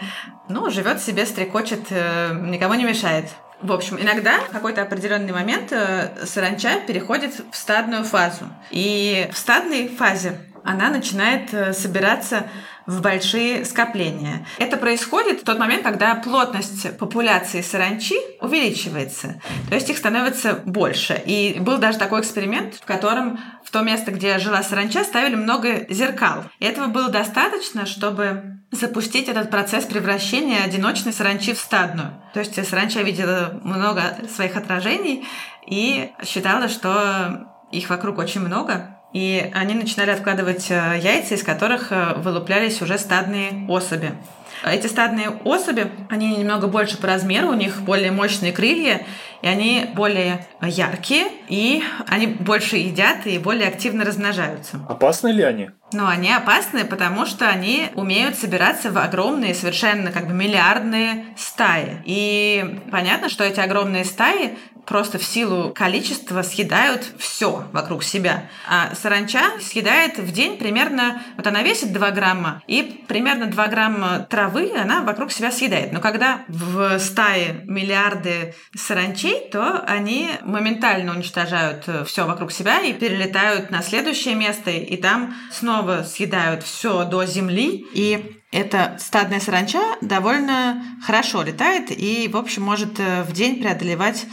ну, 0.49 0.71
живет 0.71 1.03
себе, 1.03 1.27
стрекочет, 1.27 1.87
э, 1.91 2.33
никому 2.43 2.75
не 2.75 2.85
мешает. 2.85 3.31
В 3.65 3.73
общем, 3.73 3.99
иногда 3.99 4.41
в 4.41 4.51
какой-то 4.51 4.83
определенный 4.83 5.33
момент 5.33 5.73
э, 5.73 6.27
саранча 6.27 6.81
переходит 6.87 7.33
в 7.51 7.57
стадную 7.57 8.05
фазу. 8.05 8.45
И 8.71 9.27
в 9.33 9.39
стадной 9.39 9.89
фазе 9.89 10.37
она 10.65 10.91
начинает 10.91 11.55
э, 11.55 11.73
собираться 11.73 12.47
в 12.87 13.01
большие 13.01 13.65
скопления. 13.65 14.47
Это 14.59 14.77
происходит 14.77 15.41
в 15.41 15.45
тот 15.45 15.59
момент, 15.59 15.83
когда 15.83 16.15
плотность 16.15 16.97
популяции 16.99 17.63
саранчи 17.63 18.17
увеличивается. 18.41 19.41
То 19.69 19.75
есть 19.75 19.89
их 19.91 19.99
становится 19.99 20.55
больше. 20.65 21.21
И 21.27 21.59
был 21.61 21.79
даже 21.79 21.99
такой 21.99 22.21
эксперимент, 22.21 22.75
в 22.75 22.85
котором 22.85 23.39
в 23.65 23.71
то 23.71 23.81
место, 23.81 24.11
где 24.11 24.39
жила 24.39 24.63
саранча, 24.63 25.05
ставили 25.05 25.35
много 25.35 25.87
зеркал. 25.89 26.45
И 26.59 26.65
этого 26.65 26.87
было 26.89 27.09
достаточно, 27.09 27.87
чтобы 27.87 28.59
запустить 28.71 29.29
этот 29.29 29.51
процесс 29.51 29.85
превращения 29.85 30.63
одиночной 30.63 31.13
саранчи 31.13 31.55
в 31.55 31.59
стадную. 31.59 32.23
То 32.33 32.41
есть 32.41 32.69
саранча 32.69 33.01
видела 33.03 33.61
много 33.63 34.03
своих 34.35 34.57
отражений 34.57 35.27
и 35.67 36.11
считала, 36.25 36.69
что 36.69 37.47
их 37.73 37.91
вокруг 37.91 38.19
очень 38.19 38.41
много, 38.41 38.99
и 39.15 39.51
они 39.55 39.75
начинали 39.75 40.11
откладывать 40.11 40.71
э, 40.71 40.99
яйца, 41.01 41.37
из 41.37 41.43
которых 41.43 41.93
э, 41.93 42.15
вылуплялись 42.17 42.83
уже 42.83 42.99
стадные 42.99 43.65
особи. 43.69 44.13
Эти 44.65 44.87
стадные 44.87 45.31
особи, 45.45 45.91
они 46.11 46.37
немного 46.37 46.67
больше 46.67 46.99
по 46.99 47.07
размеру, 47.07 47.49
у 47.49 47.55
них 47.55 47.83
более 47.83 48.11
мощные 48.11 48.53
крылья, 48.53 49.03
и 49.43 49.47
они 49.47 49.91
более 49.95 50.47
яркие, 50.63 51.27
и 51.49 51.83
они 52.09 52.27
больше 52.27 52.77
едят 52.77 53.27
и 53.27 53.39
более 53.39 53.69
активно 53.69 54.05
размножаются. 54.05 54.81
Опасны 54.89 55.29
ли 55.29 55.43
они? 55.43 55.71
Ну, 55.93 56.07
они 56.07 56.33
опасны, 56.33 56.85
потому 56.85 57.27
что 57.27 57.49
они 57.49 57.91
умеют 57.95 58.37
собираться 58.37 58.91
в 58.91 58.99
огромные, 58.99 59.55
совершенно 59.55 60.11
как 60.11 60.27
бы 60.27 60.33
миллиардные 60.33 61.27
стаи. 61.37 61.99
И 62.05 62.81
понятно, 62.91 63.29
что 63.29 63.45
эти 63.45 63.61
огромные 63.61 64.05
стаи 64.05 64.57
просто 64.87 65.19
в 65.19 65.25
силу 65.25 65.73
количества 65.75 66.43
съедают 66.43 67.07
все 67.19 67.65
вокруг 67.73 68.05
себя. 68.05 68.49
А 68.69 68.95
саранча 68.95 69.43
съедает 69.61 70.19
в 70.19 70.33
день 70.33 70.59
примерно, 70.59 71.23
вот 71.37 71.47
она 71.47 71.63
весит 71.63 71.93
2 71.93 72.11
грамма, 72.11 72.63
и 72.67 73.05
примерно 73.07 73.47
2 73.47 73.67
грамма 73.69 74.27
травы 74.31 74.73
она 74.77 75.03
вокруг 75.03 75.33
себя 75.33 75.51
съедает. 75.51 75.93
Но 75.93 76.01
когда 76.01 76.43
в 76.49 76.99
стае 76.99 77.63
миллиарды 77.65 78.55
саранчей, 78.77 79.49
то 79.51 79.81
они 79.87 80.31
моментально 80.43 81.13
уничтожают 81.13 81.89
все 82.07 82.27
вокруг 82.27 82.53
себя 82.53 82.81
и 82.81 82.93
перелетают 82.93 83.71
на 83.71 83.83
следующее 83.83 84.35
место, 84.35 84.71
и 84.71 84.97
там 84.97 85.35
снова 85.51 86.03
съедают 86.03 86.63
все 86.63 87.05
до 87.05 87.25
земли. 87.25 87.87
И 87.95 88.41
эта 88.55 88.97
стадная 89.01 89.41
саранча 89.41 89.81
довольно 90.01 90.83
хорошо 91.05 91.43
летает 91.43 91.91
и, 91.91 92.29
в 92.33 92.37
общем, 92.37 92.63
может 92.63 93.01
э, 93.01 93.25
в 93.25 93.33
день 93.33 93.61
преодолевать 93.61 94.27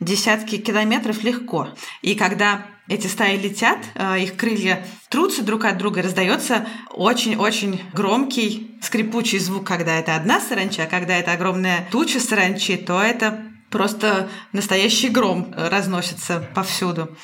десятки 0.00 0.58
километров 0.58 1.22
легко. 1.22 1.68
И 2.02 2.14
когда 2.14 2.66
эти 2.88 3.06
стаи 3.06 3.36
летят, 3.36 3.78
э, 3.94 4.20
их 4.20 4.36
крылья 4.36 4.86
трутся 5.08 5.42
друг 5.42 5.64
от 5.64 5.78
друга, 5.78 6.02
раздается 6.02 6.66
очень-очень 6.90 7.82
громкий, 7.92 8.78
скрипучий 8.80 9.38
звук, 9.38 9.66
когда 9.66 9.98
это 9.98 10.14
одна 10.16 10.40
саранча, 10.40 10.84
а 10.84 10.86
когда 10.86 11.16
это 11.16 11.32
огромная 11.32 11.88
туча 11.90 12.20
саранчи, 12.20 12.76
то 12.76 13.02
это 13.02 13.44
просто 13.70 14.28
настоящий 14.52 15.08
гром 15.08 15.52
разносится 15.56 16.48
повсюду. 16.54 17.16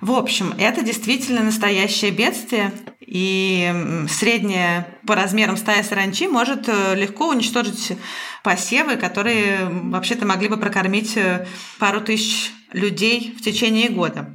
В 0.00 0.12
общем, 0.12 0.54
это 0.56 0.82
действительно 0.82 1.42
настоящее 1.42 2.10
бедствие, 2.10 2.72
и 3.00 4.06
средняя 4.08 4.86
по 5.06 5.14
размерам 5.14 5.56
стая 5.56 5.82
саранчи 5.82 6.26
может 6.26 6.68
э, 6.68 6.94
легко 6.94 7.28
уничтожить 7.28 7.98
посевы, 8.42 8.96
которые 8.96 9.68
вообще-то 9.68 10.24
могли 10.24 10.48
бы 10.48 10.56
прокормить 10.56 11.16
э, 11.16 11.46
пару 11.78 12.00
тысяч 12.00 12.52
людей 12.72 13.34
в 13.36 13.42
течение 13.42 13.90
года. 13.90 14.30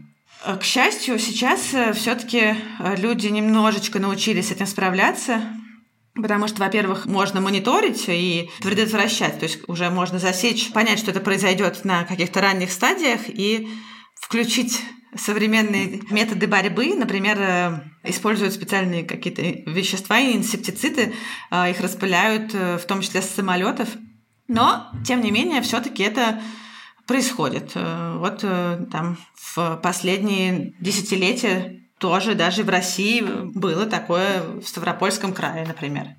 К 0.46 0.62
счастью, 0.62 1.18
сейчас 1.18 1.74
э, 1.74 1.94
все-таки 1.94 2.56
люди 2.98 3.28
немножечко 3.28 3.98
научились 3.98 4.50
с 4.50 4.52
этим 4.52 4.68
справляться, 4.68 5.42
Потому 6.16 6.48
что, 6.48 6.62
во-первых, 6.62 7.08
можно 7.08 7.42
мониторить 7.42 8.06
и 8.08 8.50
предотвращать, 8.62 9.38
то 9.38 9.44
есть 9.44 9.60
уже 9.68 9.90
можно 9.90 10.18
засечь, 10.18 10.72
понять, 10.72 11.00
что 11.00 11.12
это 11.12 11.20
произойдет 11.20 11.84
на 11.84 12.06
каких-то 12.06 12.40
ранних 12.40 12.72
стадиях 12.72 13.24
и 13.28 13.68
включить 14.16 14.82
современные 15.18 16.02
методы 16.10 16.48
борьбы, 16.48 16.96
например, 16.96 17.38
э, 17.40 17.80
используют 18.04 18.54
специальные 18.54 19.04
какие-то 19.04 19.42
вещества, 19.70 20.20
инсектициды, 20.22 21.14
э, 21.52 21.72
их 21.72 21.80
распыляют, 21.82 22.54
э, 22.54 22.78
в 22.78 22.86
том 22.86 23.02
числе 23.02 23.22
с 23.22 23.30
самолетов. 23.30 23.90
Но, 24.48 24.92
тем 25.06 25.22
не 25.22 25.32
менее, 25.32 25.62
все-таки 25.62 26.04
это 26.04 26.40
происходит. 27.08 27.72
Вот 27.74 28.42
там 28.42 29.18
в 29.34 29.80
последние 29.82 30.74
десятилетия 30.80 31.82
тоже 32.00 32.36
даже 32.36 32.64
в 32.64 32.70
России 32.70 33.22
было 33.22 33.88
такое 33.88 34.44
в 34.44 34.64
Ставропольском 34.64 35.34
крае, 35.34 35.66
например. 35.66 36.10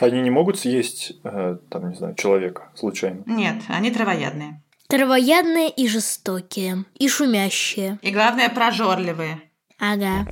Они 0.00 0.20
не 0.22 0.30
могут 0.30 0.58
съесть, 0.58 1.20
там, 1.22 1.90
не 1.90 1.94
знаю, 1.94 2.14
человека 2.14 2.70
случайно? 2.74 3.22
Нет, 3.26 3.62
они 3.68 3.90
травоядные. 3.90 4.62
Травоядные 4.90 5.68
и 5.68 5.86
жестокие, 5.86 6.86
и 6.98 7.10
шумящие. 7.10 7.98
И 8.00 8.10
главное, 8.10 8.48
прожорливые. 8.48 9.38
Ага. 9.78 10.26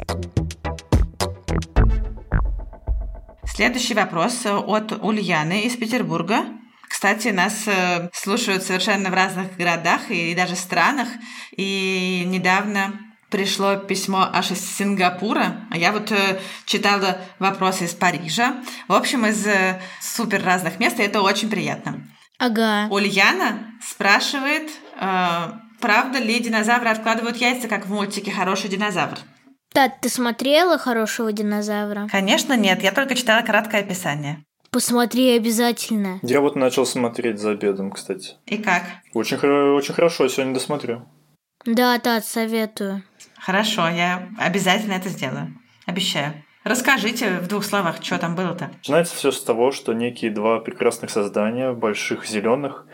Следующий 3.45 3.93
вопрос 3.93 4.47
от 4.47 4.93
Ульяны 4.93 5.65
из 5.65 5.77
Петербурга. 5.77 6.47
Кстати, 6.89 7.29
нас 7.29 7.69
э, 7.69 8.09
слушают 8.15 8.63
совершенно 8.63 9.11
в 9.11 9.15
разных 9.15 9.59
городах 9.59 10.11
и 10.11 10.35
даже 10.35 10.57
странах. 10.57 11.09
И 11.55 12.23
недавно 12.25 12.99
пришло 13.29 13.77
письмо 13.77 14.27
аж 14.33 14.53
из 14.53 14.61
Сингапура, 14.61 15.67
а 15.71 15.77
я 15.77 15.93
вот 15.93 16.11
э, 16.13 16.41
читала 16.65 17.21
вопросы 17.39 17.85
из 17.85 17.93
Парижа. 17.93 18.65
В 18.89 18.95
общем, 18.95 19.27
из 19.27 19.47
э, 19.47 19.83
супер 20.01 20.43
разных 20.43 20.81
мест, 20.81 20.99
и 20.99 21.03
это 21.03 21.21
очень 21.21 21.51
приятно. 21.51 22.07
Ага. 22.39 22.89
Ульяна 22.91 23.73
спрашивает, 23.83 24.71
э, 25.01 25.53
правда 25.81 26.19
ли 26.19 26.39
динозавры 26.41 26.89
откладывают 26.89 27.37
яйца, 27.37 27.69
как 27.69 27.87
в 27.87 27.93
мультике 27.93 28.31
«Хороший 28.31 28.69
динозавр»? 28.69 29.19
Тат, 29.73 30.01
ты 30.01 30.09
смотрела 30.09 30.79
«Хорошего 30.79 31.33
динозавра»? 31.33 32.09
Конечно, 32.11 32.55
нет. 32.57 32.83
Я 32.83 32.93
только 32.93 33.15
читала 33.15 33.43
краткое 33.43 33.81
описание. 33.81 34.45
Посмотри 34.71 35.37
обязательно. 35.37 36.19
Я 36.23 36.41
вот 36.41 36.57
начал 36.57 36.85
смотреть 36.85 37.39
за 37.39 37.51
обедом, 37.53 37.91
кстати. 37.91 38.35
И 38.47 38.59
как? 38.59 38.83
Очень, 39.15 39.39
очень 39.39 39.95
хорошо, 39.95 40.29
сегодня 40.29 40.55
досмотрю. 40.55 41.07
Да, 41.65 41.99
Тат, 41.99 42.25
советую. 42.25 43.03
Хорошо, 43.39 43.89
я 43.89 44.29
обязательно 44.39 44.93
это 44.95 45.09
сделаю. 45.09 45.55
Обещаю. 45.87 46.35
Расскажите 46.67 47.39
в 47.39 47.47
двух 47.47 47.65
словах, 47.65 48.03
что 48.03 48.19
там 48.19 48.35
было-то. 48.35 48.71
Начинается 48.79 49.15
все 49.15 49.31
с 49.31 49.41
того, 49.41 49.71
что 49.71 49.93
некие 49.93 50.33
два 50.33 50.59
прекрасных 50.59 51.11
создания, 51.11 51.71
больших 51.71 52.27
зеленых, 52.27 52.87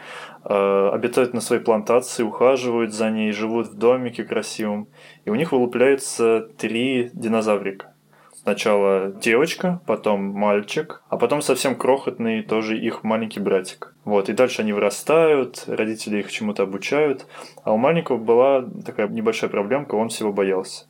э, 0.44 0.90
обитают 0.92 1.32
на 1.32 1.40
своей 1.40 1.62
плантации, 1.62 2.22
ухаживают 2.22 2.92
за 2.92 3.08
ней, 3.08 3.32
живут 3.32 3.68
в 3.68 3.74
домике 3.74 4.24
красивом. 4.24 4.88
И 5.24 5.30
у 5.30 5.37
них 5.37 5.52
вылупляются 5.52 6.46
три 6.58 7.12
динозаврика. 7.14 7.94
Сначала 8.35 9.11
девочка, 9.11 9.80
потом 9.87 10.20
мальчик, 10.20 11.02
а 11.08 11.16
потом 11.16 11.40
совсем 11.40 11.74
крохотный 11.74 12.42
тоже 12.42 12.76
их 12.76 13.04
маленький 13.04 13.40
братик. 13.40 13.94
Вот, 14.04 14.28
и 14.28 14.35
дальше 14.35 14.61
они 14.61 14.74
вырастают, 14.74 15.64
родители 15.66 16.18
их 16.18 16.30
чему-то 16.30 16.64
обучают. 16.64 17.24
А 17.64 17.72
у 17.72 17.78
маленького 17.78 18.18
была 18.18 18.68
такая 18.85 19.08
небольшая 19.08 19.48
проблемка, 19.48 19.94
он 19.94 20.11
всего 20.11 20.30
боялся. 20.30 20.85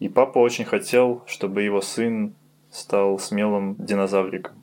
И 0.00 0.08
папа 0.08 0.38
очень 0.38 0.64
хотел, 0.64 1.22
чтобы 1.26 1.62
его 1.62 1.80
сын 1.80 2.34
стал 2.72 3.18
смелым 3.18 3.76
динозавриком. 3.78 4.54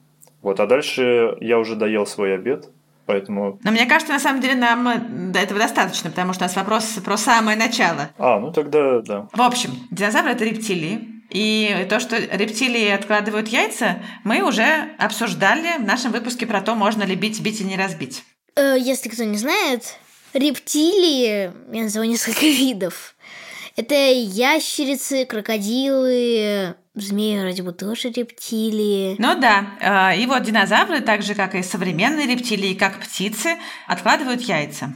Вот, 0.41 0.60
а 0.60 0.65
дальше 0.65 1.38
я 1.39 1.60
уже 1.60 1.76
доел 1.76 2.06
свой 2.06 2.34
обед, 2.36 2.69
поэтому... 3.06 3.60
Но 3.63 3.71
мне 3.71 3.86
кажется, 3.86 4.13
на 4.13 4.19
самом 4.19 4.41
деле 4.41 4.56
нам 4.56 4.88
э, 4.88 5.00
до 5.32 5.39
этого 5.39 5.60
достаточно, 5.60 6.10
потому 6.10 6.34
что 6.34 6.43
у 6.43 6.47
нас 6.47 6.56
вопрос 6.56 6.86
про 7.04 7.17
самое 7.17 7.58
начало. 7.58 8.10
А, 8.17 8.39
ну 8.39 8.52
тогда 8.52 9.02
да. 9.02 9.28
В 9.32 9.41
общем, 9.41 9.71
динозавры— 9.91 10.32
это 10.34 10.43
рептилии. 10.43 11.17
И 11.30 11.86
то, 11.89 12.00
что 12.00 12.17
рептилии 12.17 12.89
откладывают 12.89 13.50
яйца, 13.50 13.97
мы 14.23 14.41
уже 14.41 14.65
обсуждали 14.97 15.78
в 15.78 15.86
нашем 15.86 16.13
выпуске 16.13 16.47
про 16.47 16.62
то, 16.62 16.73
можно 16.73 17.04
ли 17.04 17.15
бить, 17.15 17.41
бить 17.41 17.62
и 17.62 17.65
не 17.65 17.78
разбить. 17.78 18.23
Э, 18.56 18.76
если 18.80 19.10
кто 19.10 19.23
не 19.23 19.38
знает, 19.38 19.97
рептилии, 20.34 21.52
я 21.76 21.84
назову 21.84 22.06
несколько 22.06 22.45
видов, 22.45 23.15
это 23.77 23.95
ящерицы, 23.95 25.25
крокодилы, 25.25 26.75
Змеи 26.95 27.39
вроде 27.39 27.61
бы 27.61 27.73
тоже 27.73 28.09
рептилии. 28.09 29.15
Ну 29.19 29.39
да, 29.39 29.67
э, 29.79 30.19
и 30.19 30.25
вот 30.25 30.41
динозавры, 30.41 30.99
так 31.01 31.21
же 31.21 31.35
как 31.35 31.53
и 31.53 31.61
современные 31.61 32.25
рептилии, 32.25 32.73
как 32.73 32.99
птицы, 32.99 33.55
откладывают 33.85 34.41
яйца. 34.41 34.93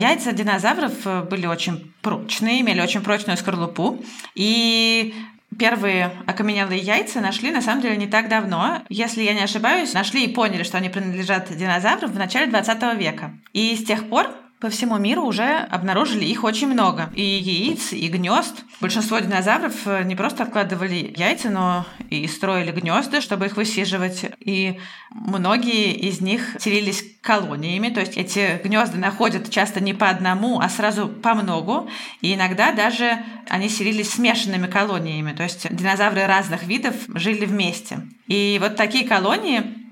Яйца 0.00 0.32
динозавров 0.32 0.92
э, 1.04 1.22
были 1.22 1.46
очень 1.46 1.92
прочные, 2.02 2.62
имели 2.62 2.80
очень 2.80 3.00
прочную 3.00 3.36
скорлупу, 3.36 4.02
и 4.34 5.14
Первые 5.58 6.10
окаменелые 6.26 6.80
яйца 6.80 7.20
нашли 7.20 7.50
на 7.50 7.62
самом 7.62 7.80
деле 7.80 7.96
не 7.96 8.08
так 8.08 8.28
давно. 8.28 8.82
Если 8.90 9.22
я 9.22 9.32
не 9.32 9.40
ошибаюсь, 9.40 9.94
нашли 9.94 10.24
и 10.24 10.28
поняли, 10.28 10.64
что 10.64 10.76
они 10.76 10.90
принадлежат 10.90 11.56
динозаврам 11.56 12.10
в 12.10 12.18
начале 12.18 12.50
20 12.50 12.98
века. 12.98 13.32
И 13.54 13.74
с 13.74 13.84
тех 13.84 14.08
пор 14.10 14.28
по 14.66 14.70
всему 14.70 14.98
миру 14.98 15.22
уже 15.22 15.58
обнаружили 15.70 16.24
их 16.24 16.42
очень 16.42 16.66
много. 16.66 17.08
И 17.14 17.22
яиц, 17.22 17.92
и 17.92 18.08
гнезд. 18.08 18.64
Большинство 18.80 19.20
динозавров 19.20 19.74
э, 19.86 20.02
не 20.02 20.16
просто 20.16 20.42
откладывали 20.42 21.14
яйца, 21.16 21.50
но 21.50 21.86
и 22.10 22.26
строили 22.26 22.72
гнезда, 22.72 23.20
чтобы 23.20 23.46
их 23.46 23.56
высиживать. 23.56 24.24
И 24.40 24.80
многие 25.10 25.92
из 25.92 26.20
них 26.20 26.56
селились 26.58 27.04
колониями. 27.20 27.90
То 27.90 28.00
есть 28.00 28.16
эти 28.16 28.60
гнезда 28.64 28.98
находят 28.98 29.50
часто 29.50 29.78
не 29.78 29.94
по 29.94 30.08
одному, 30.08 30.58
а 30.58 30.68
сразу 30.68 31.06
по 31.06 31.34
многу. 31.34 31.88
И 32.20 32.34
иногда 32.34 32.72
даже 32.72 33.22
они 33.48 33.68
селились 33.68 34.14
смешанными 34.14 34.66
колониями. 34.66 35.30
То 35.30 35.44
есть 35.44 35.72
динозавры 35.72 36.26
разных 36.26 36.64
видов 36.64 36.96
жили 37.06 37.44
вместе. 37.44 38.00
И 38.26 38.58
вот 38.60 38.74
такие 38.74 39.06
колонии 39.06 39.85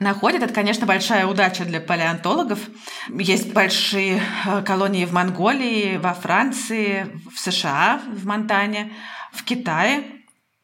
находят. 0.00 0.42
Это, 0.42 0.52
конечно, 0.52 0.86
большая 0.86 1.26
удача 1.26 1.64
для 1.64 1.80
палеонтологов. 1.80 2.58
Есть 3.10 3.52
большие 3.52 4.20
э, 4.46 4.62
колонии 4.62 5.04
в 5.04 5.12
Монголии, 5.12 5.98
во 5.98 6.14
Франции, 6.14 7.06
в 7.32 7.38
США, 7.38 8.00
в 8.12 8.26
Монтане, 8.26 8.92
в 9.32 9.44
Китае. 9.44 10.02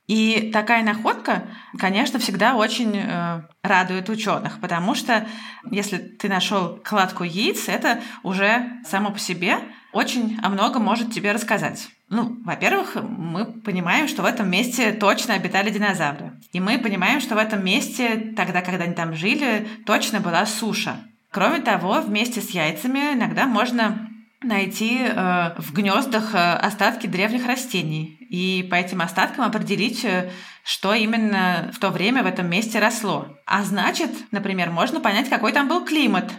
И 0.09 0.51
такая 0.53 0.83
находка, 0.83 1.49
конечно, 1.79 2.18
всегда 2.18 2.57
очень 2.57 2.96
э, 2.96 3.42
радует 3.62 4.09
ученых, 4.09 4.61
потому 4.61 4.94
что 4.94 5.27
если 5.70 5.99
ты 5.99 6.29
нашел 6.29 6.77
кладку 6.77 7.25
яиц, 7.25 7.68
это 7.68 8.01
уже 8.22 8.81
само 8.88 9.11
по 9.11 9.18
себе 9.18 9.59
очень 9.92 10.38
о 10.42 10.49
многом 10.49 10.85
может 10.85 11.12
тебе 11.12 11.33
рассказать. 11.33 11.88
Ну, 12.09 12.37
во-первых, 12.45 12.95
мы 12.95 13.47
понимаем, 13.47 14.07
что 14.07 14.23
в 14.23 14.27
этом 14.27 14.49
месте 14.49 14.92
точно 14.92 15.35
обитали 15.35 15.71
динозавры. 15.71 16.40
И 16.53 16.61
мы 16.61 16.79
понимаем, 16.79 17.21
что 17.21 17.35
в 17.35 17.38
этом 17.38 17.64
месте, 17.64 18.33
тогда, 18.37 18.62
когда 18.62 18.85
они 18.85 18.95
там 18.95 19.14
жили, 19.14 19.66
точно 19.85 20.21
была 20.21 20.47
суша. 20.47 20.99
Кроме 21.33 21.61
того, 21.61 22.01
вместе 22.01 22.40
с 22.40 22.51
яйцами 22.51 23.14
иногда 23.14 23.47
можно 23.47 24.09
найти 24.42 25.01
э, 25.01 25.51
в 25.59 25.73
гнездах 25.73 26.35
э, 26.35 26.38
остатки 26.38 27.09
древних 27.09 27.47
растений 27.47 28.16
и 28.31 28.66
по 28.71 28.77
этим 28.77 29.03
остаткам 29.03 29.45
определить, 29.45 30.05
э, 30.05 30.31
что 30.62 30.95
именно 30.95 31.71
в 31.75 31.79
то 31.81 31.90
время 31.90 32.23
в 32.23 32.27
этом 32.27 32.49
месте 32.49 32.79
росло. 32.79 33.37
А 33.47 33.64
значит, 33.64 34.11
например, 34.31 34.71
можно 34.71 35.01
понять, 35.01 35.29
какой 35.29 35.53
там 35.53 35.69
был 35.69 35.85
климат, 35.85 36.33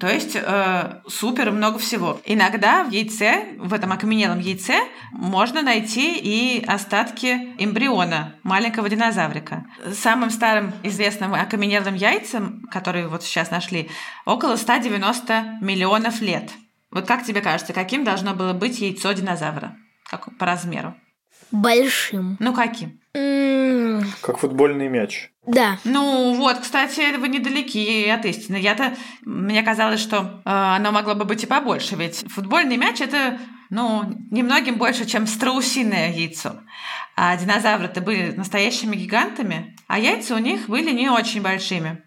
то 0.00 0.10
есть 0.10 0.34
э, 0.34 1.00
супер 1.06 1.50
много 1.50 1.78
всего. 1.78 2.20
Иногда 2.24 2.84
в 2.84 2.90
яйце, 2.90 3.48
в 3.58 3.74
этом 3.74 3.92
окаменелом 3.92 4.40
яйце, 4.40 4.80
можно 5.12 5.60
найти 5.60 6.18
и 6.18 6.64
остатки 6.64 7.54
эмбриона 7.58 8.34
маленького 8.42 8.88
динозаврика. 8.88 9.66
Самым 9.92 10.30
старым 10.30 10.72
известным 10.82 11.34
окаменелым 11.34 11.94
яйцем, 11.94 12.62
которые 12.72 13.08
вот 13.08 13.22
сейчас 13.22 13.50
нашли, 13.50 13.90
около 14.24 14.56
190 14.56 15.58
миллионов 15.60 16.22
лет. 16.22 16.50
Вот 16.90 17.06
как 17.06 17.22
тебе 17.24 17.42
кажется, 17.42 17.74
каким 17.74 18.02
должно 18.02 18.32
было 18.32 18.54
быть 18.54 18.80
яйцо 18.80 19.12
динозавра? 19.12 19.76
Как 20.04 20.34
по 20.38 20.46
размеру? 20.46 20.94
Большим. 21.52 22.38
Ну 22.40 22.54
каким? 22.54 22.98
Как 24.20 24.38
футбольный 24.38 24.88
мяч. 24.88 25.30
Да. 25.46 25.78
Ну 25.84 26.34
вот, 26.34 26.58
кстати, 26.58 27.16
вы 27.16 27.28
недалеки 27.28 28.08
от 28.08 28.24
истины. 28.26 28.56
Я-то 28.56 28.94
мне 29.22 29.62
казалось, 29.62 30.00
что 30.00 30.42
э, 30.44 30.50
оно 30.50 30.92
могло 30.92 31.14
бы 31.14 31.24
быть 31.24 31.42
и 31.42 31.46
побольше, 31.46 31.96
ведь 31.96 32.24
футбольный 32.28 32.76
мяч 32.76 33.00
это 33.00 33.38
ну 33.70 34.02
немногим 34.30 34.76
больше, 34.76 35.06
чем 35.06 35.26
страусиное 35.26 36.12
яйцо. 36.12 36.60
А 37.16 37.36
динозавры-то 37.36 38.00
были 38.00 38.32
настоящими 38.32 38.96
гигантами, 38.96 39.76
а 39.86 39.98
яйца 39.98 40.34
у 40.34 40.38
них 40.38 40.68
были 40.68 40.90
не 40.90 41.08
очень 41.08 41.42
большими. 41.42 42.02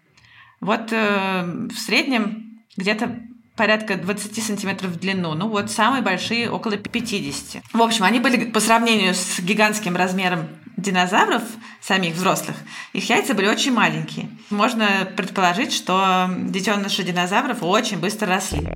Вот 0.60 0.92
э, 0.92 1.42
в 1.44 1.78
среднем 1.78 2.62
где-то 2.76 3.20
порядка 3.56 3.96
20 3.96 4.42
сантиметров 4.42 4.92
в 4.92 4.98
длину. 4.98 5.34
Ну 5.34 5.48
вот 5.48 5.70
самые 5.70 6.02
большие 6.02 6.50
около 6.50 6.76
50. 6.76 7.62
В 7.72 7.82
общем, 7.82 8.04
они 8.04 8.20
были 8.20 8.46
по 8.46 8.60
сравнению 8.60 9.14
с 9.14 9.40
гигантским 9.40 9.96
размером 9.96 10.48
динозавров, 10.84 11.42
самих 11.80 12.14
взрослых, 12.14 12.56
их 12.92 13.08
яйца 13.08 13.34
были 13.34 13.48
очень 13.48 13.72
маленькие. 13.72 14.28
Можно 14.50 14.86
предположить, 15.16 15.72
что 15.72 16.30
детеныши 16.38 17.02
динозавров 17.02 17.62
очень 17.62 17.98
быстро 17.98 18.28
росли. 18.28 18.74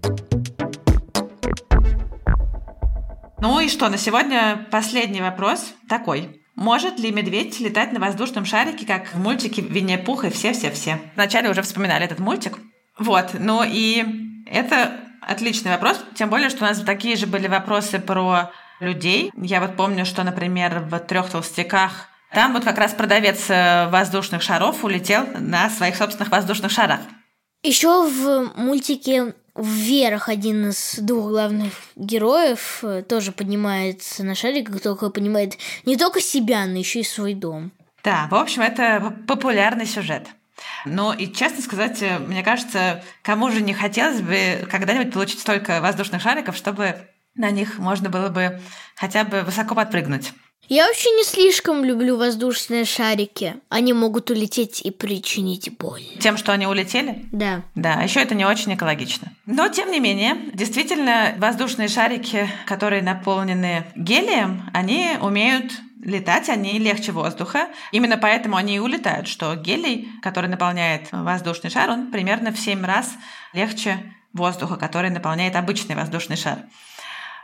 Ну 3.40 3.60
и 3.60 3.68
что, 3.68 3.88
на 3.88 3.98
сегодня 3.98 4.66
последний 4.70 5.20
вопрос 5.20 5.72
такой. 5.88 6.42
Может 6.56 6.98
ли 6.98 7.12
медведь 7.12 7.60
летать 7.60 7.92
на 7.92 8.00
воздушном 8.00 8.44
шарике, 8.44 8.84
как 8.84 9.14
в 9.14 9.18
мультике 9.20 9.62
«Винни-Пух» 9.62 10.24
и 10.24 10.30
все-все-все? 10.30 11.00
Вначале 11.14 11.48
уже 11.48 11.62
вспоминали 11.62 12.04
этот 12.04 12.18
мультик. 12.18 12.58
Вот, 12.98 13.30
ну 13.38 13.62
и 13.64 14.04
это 14.44 14.98
отличный 15.22 15.70
вопрос, 15.70 16.04
тем 16.16 16.30
более, 16.30 16.48
что 16.48 16.64
у 16.64 16.66
нас 16.66 16.80
такие 16.80 17.14
же 17.14 17.28
были 17.28 17.46
вопросы 17.46 18.00
про 18.00 18.50
людей. 18.80 19.32
Я 19.36 19.60
вот 19.60 19.76
помню, 19.76 20.04
что, 20.04 20.24
например, 20.24 20.80
в 20.90 20.98
трех 21.00 21.30
толстяках 21.30 22.08
там 22.32 22.52
вот 22.52 22.64
как 22.64 22.78
раз 22.78 22.92
продавец 22.92 23.46
э, 23.48 23.88
воздушных 23.88 24.42
шаров 24.42 24.84
улетел 24.84 25.26
на 25.38 25.70
своих 25.70 25.96
собственных 25.96 26.30
воздушных 26.30 26.70
шарах. 26.70 27.00
Еще 27.62 28.06
в 28.06 28.52
мультике 28.56 29.34
Вверх 29.58 30.28
один 30.28 30.68
из 30.68 31.00
двух 31.00 31.30
главных 31.30 31.72
героев 31.96 32.78
э, 32.82 33.02
тоже 33.02 33.32
поднимается 33.32 34.22
на 34.22 34.36
шарик, 34.36 34.80
только 34.80 35.10
поднимает 35.10 35.54
не 35.84 35.96
только 35.96 36.20
себя, 36.20 36.64
но 36.66 36.78
еще 36.78 37.00
и 37.00 37.04
свой 37.04 37.34
дом. 37.34 37.72
Да, 38.04 38.28
в 38.30 38.36
общем, 38.36 38.62
это 38.62 39.16
популярный 39.26 39.86
сюжет. 39.86 40.28
Но 40.84 41.12
и 41.12 41.26
честно 41.32 41.60
сказать, 41.60 42.00
э, 42.02 42.20
мне 42.20 42.44
кажется, 42.44 43.02
кому 43.22 43.50
же 43.50 43.60
не 43.60 43.74
хотелось 43.74 44.20
бы 44.20 44.64
когда-нибудь 44.70 45.12
получить 45.12 45.40
столько 45.40 45.80
воздушных 45.80 46.22
шариков, 46.22 46.56
чтобы 46.56 47.08
на 47.38 47.50
них 47.50 47.78
можно 47.78 48.10
было 48.10 48.28
бы 48.28 48.60
хотя 48.94 49.24
бы 49.24 49.42
высоко 49.42 49.74
подпрыгнуть. 49.74 50.32
Я 50.68 50.86
вообще 50.86 51.08
не 51.12 51.24
слишком 51.24 51.82
люблю 51.82 52.18
воздушные 52.18 52.84
шарики. 52.84 53.54
Они 53.70 53.94
могут 53.94 54.30
улететь 54.30 54.82
и 54.82 54.90
причинить 54.90 55.74
боль. 55.78 56.02
Тем, 56.20 56.36
что 56.36 56.52
они 56.52 56.66
улетели? 56.66 57.24
Да. 57.32 57.62
Да, 57.74 58.02
еще 58.02 58.20
это 58.20 58.34
не 58.34 58.44
очень 58.44 58.74
экологично. 58.74 59.32
Но, 59.46 59.68
тем 59.68 59.90
не 59.90 59.98
менее, 59.98 60.36
действительно, 60.52 61.34
воздушные 61.38 61.88
шарики, 61.88 62.50
которые 62.66 63.00
наполнены 63.00 63.86
гелием, 63.96 64.68
они 64.74 65.16
умеют 65.22 65.72
летать, 66.02 66.50
они 66.50 66.78
легче 66.78 67.12
воздуха. 67.12 67.68
Именно 67.90 68.18
поэтому 68.18 68.56
они 68.56 68.76
и 68.76 68.78
улетают, 68.78 69.26
что 69.26 69.54
гелий, 69.54 70.10
который 70.20 70.50
наполняет 70.50 71.08
воздушный 71.12 71.70
шар, 71.70 71.88
он 71.88 72.10
примерно 72.10 72.52
в 72.52 72.58
7 72.58 72.84
раз 72.84 73.14
легче 73.54 73.98
воздуха, 74.34 74.76
который 74.76 75.08
наполняет 75.08 75.56
обычный 75.56 75.94
воздушный 75.94 76.36
шар. 76.36 76.58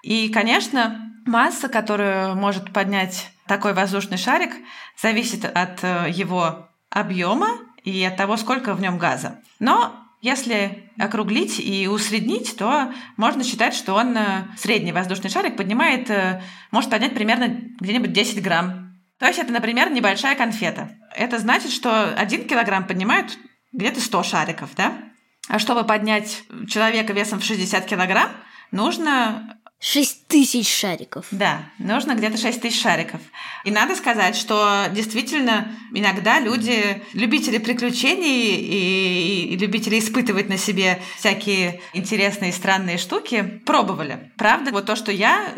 И, 0.05 0.29
конечно, 0.29 1.11
масса, 1.25 1.69
которую 1.71 2.37
может 2.37 2.75
поднять 2.75 3.31
такой 3.47 3.73
воздушный 3.73 4.19
шарик, 4.19 4.53
зависит 5.01 5.47
от 5.47 5.83
э, 5.83 6.11
его 6.11 6.69
объема 6.90 7.49
и 7.85 8.05
от 8.05 8.14
того, 8.19 8.37
сколько 8.37 8.75
в 8.75 8.83
нем 8.83 8.99
газа. 8.99 9.40
Но 9.61 9.97
если 10.21 10.90
округлить 10.99 11.59
и 11.59 11.88
усреднить, 11.88 12.55
то 12.59 12.93
можно 13.17 13.45
считать, 13.45 13.73
что 13.73 13.95
он 13.95 14.14
э, 14.14 14.45
средний 14.59 14.93
воздушный 14.93 15.31
шарик 15.31 15.57
поднимает, 15.57 16.11
э, 16.11 16.43
может 16.71 16.90
поднять 16.90 17.14
примерно 17.14 17.62
где-нибудь 17.81 18.12
10 18.12 18.43
грамм. 18.43 18.99
То 19.19 19.27
есть 19.27 19.38
это, 19.38 19.55
например, 19.55 19.90
небольшая 19.90 20.37
конфета. 20.37 20.90
Это 21.17 21.38
значит, 21.38 21.73
что 21.73 22.12
один 22.14 22.47
килограмм 22.47 22.87
поднимают 22.87 23.38
где-то 23.73 24.03
100 24.03 24.23
шариков, 24.23 24.69
да? 24.77 24.93
А 25.49 25.59
чтобы 25.59 25.85
поднять 25.85 26.45
человека 26.69 27.14
весом 27.14 27.40
в 27.40 27.45
60 27.45 27.87
килограмм, 27.87 28.29
нужно 28.71 29.57
Шесть 29.80 30.26
тысяч 30.28 30.74
шариков. 30.74 31.26
Да, 31.30 31.66
нужно 31.78 32.14
где-то 32.14 32.38
шесть 32.38 32.62
тысяч 32.62 32.80
шариков. 32.80 33.20
И 33.64 33.70
надо 33.70 33.94
сказать, 33.96 34.34
что 34.34 34.87
действительно 34.90 35.68
иногда 35.92 36.40
люди, 36.40 37.02
любители 37.12 37.58
приключений 37.58 38.56
и, 38.56 39.52
и 39.52 39.56
любители 39.58 39.98
испытывать 39.98 40.48
на 40.48 40.56
себе 40.56 41.02
всякие 41.18 41.82
интересные 41.92 42.50
и 42.50 42.54
странные 42.54 42.96
штуки, 42.96 43.42
пробовали. 43.66 44.32
Правда, 44.38 44.70
вот 44.70 44.87
то, 44.87 44.96
что 44.96 45.12
я 45.12 45.52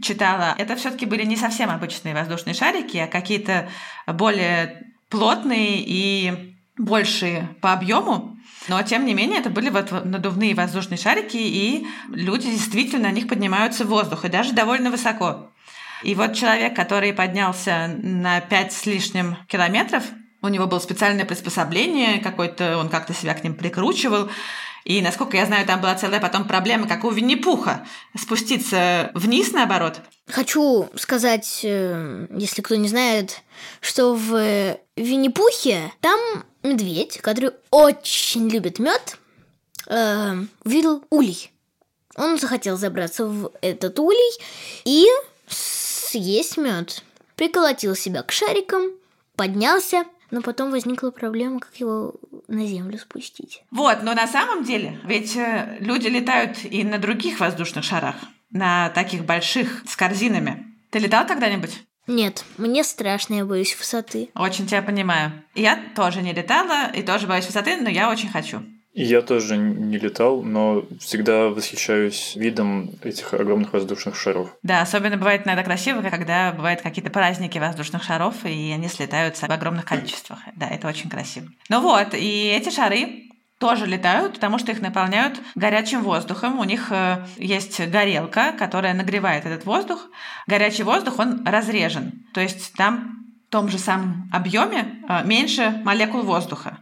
читала, 0.00 0.54
это 0.56 0.76
все 0.76 0.90
таки 0.90 1.06
были 1.06 1.24
не 1.24 1.36
совсем 1.36 1.70
обычные 1.70 2.14
воздушные 2.14 2.54
шарики, 2.54 2.98
а 2.98 3.08
какие-то 3.08 3.68
более 4.06 4.86
плотные 5.08 5.82
и 5.84 6.54
большие 6.78 7.48
по 7.60 7.72
объему. 7.72 8.38
Но, 8.70 8.80
тем 8.84 9.04
не 9.04 9.14
менее, 9.14 9.40
это 9.40 9.50
были 9.50 9.68
вот 9.68 9.90
надувные 9.90 10.54
воздушные 10.54 10.96
шарики, 10.96 11.36
и 11.36 11.88
люди 12.08 12.48
действительно 12.48 13.08
на 13.08 13.10
них 13.10 13.26
поднимаются 13.26 13.84
в 13.84 13.88
воздух, 13.88 14.24
и 14.24 14.28
даже 14.28 14.52
довольно 14.52 14.92
высоко. 14.92 15.50
И 16.04 16.14
вот 16.14 16.34
человек, 16.34 16.76
который 16.76 17.12
поднялся 17.12 17.88
на 18.00 18.40
5 18.40 18.72
с 18.72 18.86
лишним 18.86 19.36
километров, 19.48 20.04
у 20.40 20.46
него 20.46 20.68
было 20.68 20.78
специальное 20.78 21.24
приспособление, 21.24 22.20
какой-то 22.20 22.78
он 22.78 22.90
как-то 22.90 23.12
себя 23.12 23.34
к 23.34 23.42
ним 23.42 23.56
прикручивал. 23.56 24.30
И, 24.84 25.02
насколько 25.02 25.36
я 25.36 25.46
знаю, 25.46 25.66
там 25.66 25.80
была 25.80 25.96
целая 25.96 26.20
потом 26.20 26.44
проблема, 26.44 26.86
как 26.86 27.02
у 27.02 27.10
Винни-Пуха, 27.10 27.84
спуститься 28.16 29.10
вниз, 29.14 29.50
наоборот. 29.50 30.00
Хочу 30.28 30.88
сказать, 30.94 31.62
э, 31.64 32.28
если 32.30 32.62
кто 32.62 32.76
не 32.76 32.88
знает, 32.88 33.42
что 33.80 34.14
в 34.14 34.78
Винни-Пухе 34.94 35.92
там 36.00 36.20
медведь, 36.62 37.18
который 37.18 37.52
очень 37.70 38.48
любит 38.48 38.78
мед, 38.78 39.18
э, 39.86 40.34
видел 40.64 41.04
улей. 41.10 41.50
Он 42.16 42.38
захотел 42.38 42.76
забраться 42.76 43.26
в 43.26 43.52
этот 43.62 43.98
улей 43.98 44.38
и 44.84 45.06
съесть 45.48 46.56
мед. 46.56 47.02
Приколотил 47.36 47.94
себя 47.94 48.22
к 48.22 48.32
шарикам, 48.32 48.90
поднялся, 49.36 50.04
но 50.30 50.42
потом 50.42 50.70
возникла 50.70 51.10
проблема, 51.10 51.60
как 51.60 51.74
его 51.76 52.14
на 52.48 52.66
землю 52.66 52.98
спустить. 52.98 53.62
Вот, 53.70 54.02
но 54.02 54.14
на 54.14 54.26
самом 54.26 54.64
деле, 54.64 55.00
ведь 55.04 55.36
э, 55.36 55.78
люди 55.80 56.08
летают 56.08 56.58
и 56.64 56.84
на 56.84 56.98
других 56.98 57.40
воздушных 57.40 57.84
шарах, 57.84 58.16
на 58.50 58.90
таких 58.90 59.24
больших, 59.24 59.82
с 59.88 59.96
корзинами. 59.96 60.66
Ты 60.90 60.98
летал 60.98 61.26
когда-нибудь? 61.26 61.82
Нет, 62.10 62.44
мне 62.58 62.82
страшно, 62.82 63.34
я 63.34 63.44
боюсь 63.44 63.76
высоты. 63.78 64.30
Очень 64.34 64.66
тебя 64.66 64.82
понимаю. 64.82 65.30
Я 65.54 65.80
тоже 65.94 66.22
не 66.22 66.32
летала 66.32 66.90
и 66.92 67.02
тоже 67.02 67.28
боюсь 67.28 67.46
высоты, 67.46 67.76
но 67.76 67.88
я 67.88 68.10
очень 68.10 68.28
хочу. 68.28 68.62
Я 68.92 69.22
тоже 69.22 69.56
не 69.56 69.96
летал, 69.96 70.42
но 70.42 70.84
всегда 70.98 71.50
восхищаюсь 71.50 72.34
видом 72.34 72.90
этих 73.04 73.32
огромных 73.32 73.72
воздушных 73.72 74.16
шаров. 74.16 74.50
Да, 74.64 74.82
особенно 74.82 75.16
бывает 75.16 75.46
иногда 75.46 75.62
красиво, 75.62 76.02
когда 76.02 76.50
бывают 76.50 76.80
какие-то 76.80 77.12
праздники 77.12 77.58
воздушных 77.58 78.02
шаров, 78.02 78.44
и 78.44 78.72
они 78.72 78.88
слетаются 78.88 79.46
в 79.46 79.50
огромных 79.50 79.84
количествах. 79.84 80.40
Да, 80.56 80.66
это 80.68 80.88
очень 80.88 81.08
красиво. 81.08 81.46
Ну 81.68 81.80
вот, 81.80 82.14
и 82.14 82.48
эти 82.48 82.74
шары 82.74 83.29
тоже 83.60 83.84
летают, 83.84 84.34
потому 84.34 84.58
что 84.58 84.72
их 84.72 84.80
наполняют 84.80 85.38
горячим 85.54 86.02
воздухом. 86.02 86.58
У 86.58 86.64
них 86.64 86.90
э, 86.90 87.26
есть 87.36 87.78
горелка, 87.88 88.52
которая 88.52 88.94
нагревает 88.94 89.44
этот 89.44 89.66
воздух. 89.66 90.08
Горячий 90.46 90.82
воздух, 90.82 91.18
он 91.18 91.46
разрежен. 91.46 92.24
То 92.32 92.40
есть 92.40 92.72
там 92.72 93.18
в 93.46 93.52
том 93.52 93.68
же 93.68 93.78
самом 93.78 94.30
объеме 94.32 95.02
э, 95.06 95.24
меньше 95.24 95.82
молекул 95.84 96.22
воздуха. 96.22 96.78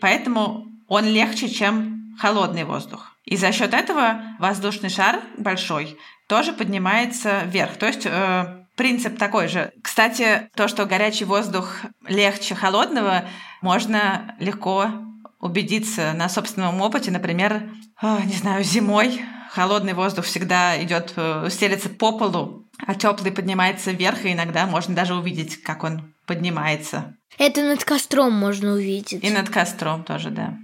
Поэтому 0.00 0.66
он 0.88 1.04
легче, 1.04 1.50
чем 1.50 2.16
холодный 2.18 2.64
воздух. 2.64 3.14
И 3.26 3.36
за 3.36 3.52
счет 3.52 3.74
этого 3.74 4.22
воздушный 4.38 4.88
шар 4.88 5.20
большой 5.36 5.98
тоже 6.28 6.54
поднимается 6.54 7.42
вверх. 7.44 7.76
То 7.76 7.86
есть 7.86 8.06
э, 8.06 8.64
принцип 8.74 9.18
такой 9.18 9.48
же. 9.48 9.70
Кстати, 9.82 10.48
то, 10.56 10.66
что 10.66 10.86
горячий 10.86 11.26
воздух 11.26 11.76
легче 12.08 12.54
холодного, 12.54 13.26
можно 13.60 14.34
легко 14.38 14.90
убедиться 15.42 16.14
на 16.14 16.30
собственном 16.30 16.80
опыте. 16.80 17.10
Например, 17.10 17.68
э, 18.00 18.18
не 18.24 18.34
знаю, 18.34 18.64
зимой 18.64 19.20
холодный 19.50 19.92
воздух 19.92 20.24
всегда 20.24 20.82
идет, 20.82 21.12
э, 21.16 21.48
стелется 21.50 21.90
по 21.90 22.16
полу, 22.16 22.66
а 22.78 22.94
теплый 22.94 23.32
поднимается 23.32 23.90
вверх, 23.90 24.24
и 24.24 24.32
иногда 24.32 24.66
можно 24.66 24.94
даже 24.94 25.14
увидеть, 25.14 25.62
как 25.62 25.84
он 25.84 26.14
поднимается. 26.26 27.14
Это 27.36 27.62
над 27.62 27.84
костром 27.84 28.32
можно 28.32 28.72
увидеть. 28.72 29.22
И 29.22 29.30
над 29.30 29.50
костром 29.50 30.04
тоже, 30.04 30.30
да. 30.30 30.56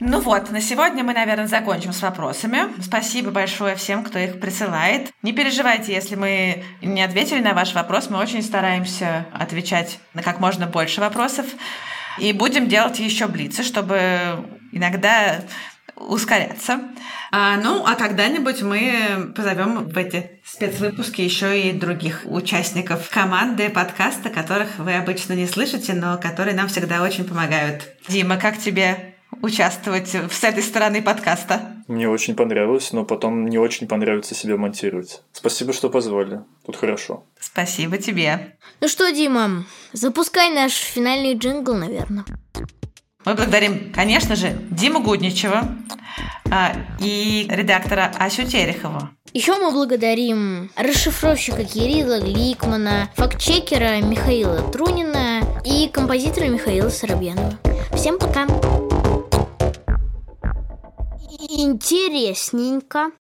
Ну 0.00 0.20
вот, 0.20 0.50
на 0.50 0.60
сегодня 0.60 1.02
мы, 1.02 1.12
наверное, 1.12 1.48
закончим 1.48 1.92
с 1.92 2.02
вопросами. 2.02 2.60
Спасибо 2.80 3.32
большое 3.32 3.74
всем, 3.74 4.04
кто 4.04 4.18
их 4.18 4.38
присылает. 4.38 5.10
Не 5.22 5.32
переживайте, 5.32 5.92
если 5.92 6.14
мы 6.14 6.62
не 6.82 7.02
ответили 7.02 7.40
на 7.40 7.52
ваш 7.52 7.74
вопрос. 7.74 8.08
Мы 8.08 8.18
очень 8.18 8.42
стараемся 8.42 9.26
отвечать 9.32 9.98
на 10.14 10.22
как 10.22 10.38
можно 10.38 10.66
больше 10.66 11.00
вопросов. 11.00 11.46
И 12.18 12.32
будем 12.32 12.68
делать 12.68 13.00
еще 13.00 13.26
блицы, 13.26 13.64
чтобы 13.64 14.48
иногда 14.70 15.40
ускоряться. 15.96 16.80
А, 17.32 17.56
ну, 17.56 17.84
а 17.84 17.96
когда-нибудь 17.96 18.62
мы 18.62 19.32
позовем 19.34 19.88
в 19.88 19.98
эти 19.98 20.30
спецвыпуски 20.44 21.22
еще 21.22 21.60
и 21.60 21.72
других 21.72 22.22
участников 22.24 23.10
команды 23.10 23.68
подкаста, 23.68 24.30
которых 24.30 24.78
вы 24.78 24.94
обычно 24.94 25.32
не 25.32 25.48
слышите, 25.48 25.92
но 25.94 26.18
которые 26.18 26.54
нам 26.54 26.68
всегда 26.68 27.02
очень 27.02 27.24
помогают. 27.24 27.88
Дима, 28.08 28.36
как 28.36 28.58
тебе 28.58 29.17
участвовать 29.42 30.08
с 30.08 30.44
этой 30.44 30.62
стороны 30.62 31.02
подкаста? 31.02 31.76
Мне 31.86 32.08
очень 32.08 32.34
понравилось, 32.34 32.92
но 32.92 33.04
потом 33.04 33.48
не 33.48 33.58
очень 33.58 33.88
понравится 33.88 34.34
себя 34.34 34.56
монтировать. 34.56 35.22
Спасибо, 35.32 35.72
что 35.72 35.88
позвали. 35.88 36.40
Тут 36.66 36.76
хорошо. 36.76 37.24
Спасибо 37.40 37.98
тебе. 37.98 38.56
Ну 38.80 38.88
что, 38.88 39.10
Дима, 39.10 39.64
запускай 39.92 40.50
наш 40.50 40.72
финальный 40.72 41.34
джингл, 41.34 41.74
наверное. 41.74 42.24
Мы 43.24 43.34
благодарим, 43.34 43.92
конечно 43.92 44.36
же, 44.36 44.56
Диму 44.70 45.00
Гудничева 45.00 45.76
а, 46.50 46.72
и 47.00 47.46
редактора 47.50 48.12
Асю 48.18 48.44
Терехову. 48.44 49.10
Еще 49.34 49.54
мы 49.56 49.70
благодарим 49.70 50.70
расшифровщика 50.76 51.64
Кирилла 51.64 52.20
Гликмана, 52.20 53.10
фактчекера 53.16 54.00
Михаила 54.00 54.70
Трунина 54.70 55.40
и 55.64 55.88
композитора 55.88 56.46
Михаила 56.46 56.88
Соробьянова. 56.88 57.58
Всем 57.94 58.18
пока! 58.18 58.46
Интересненько. 61.38 63.12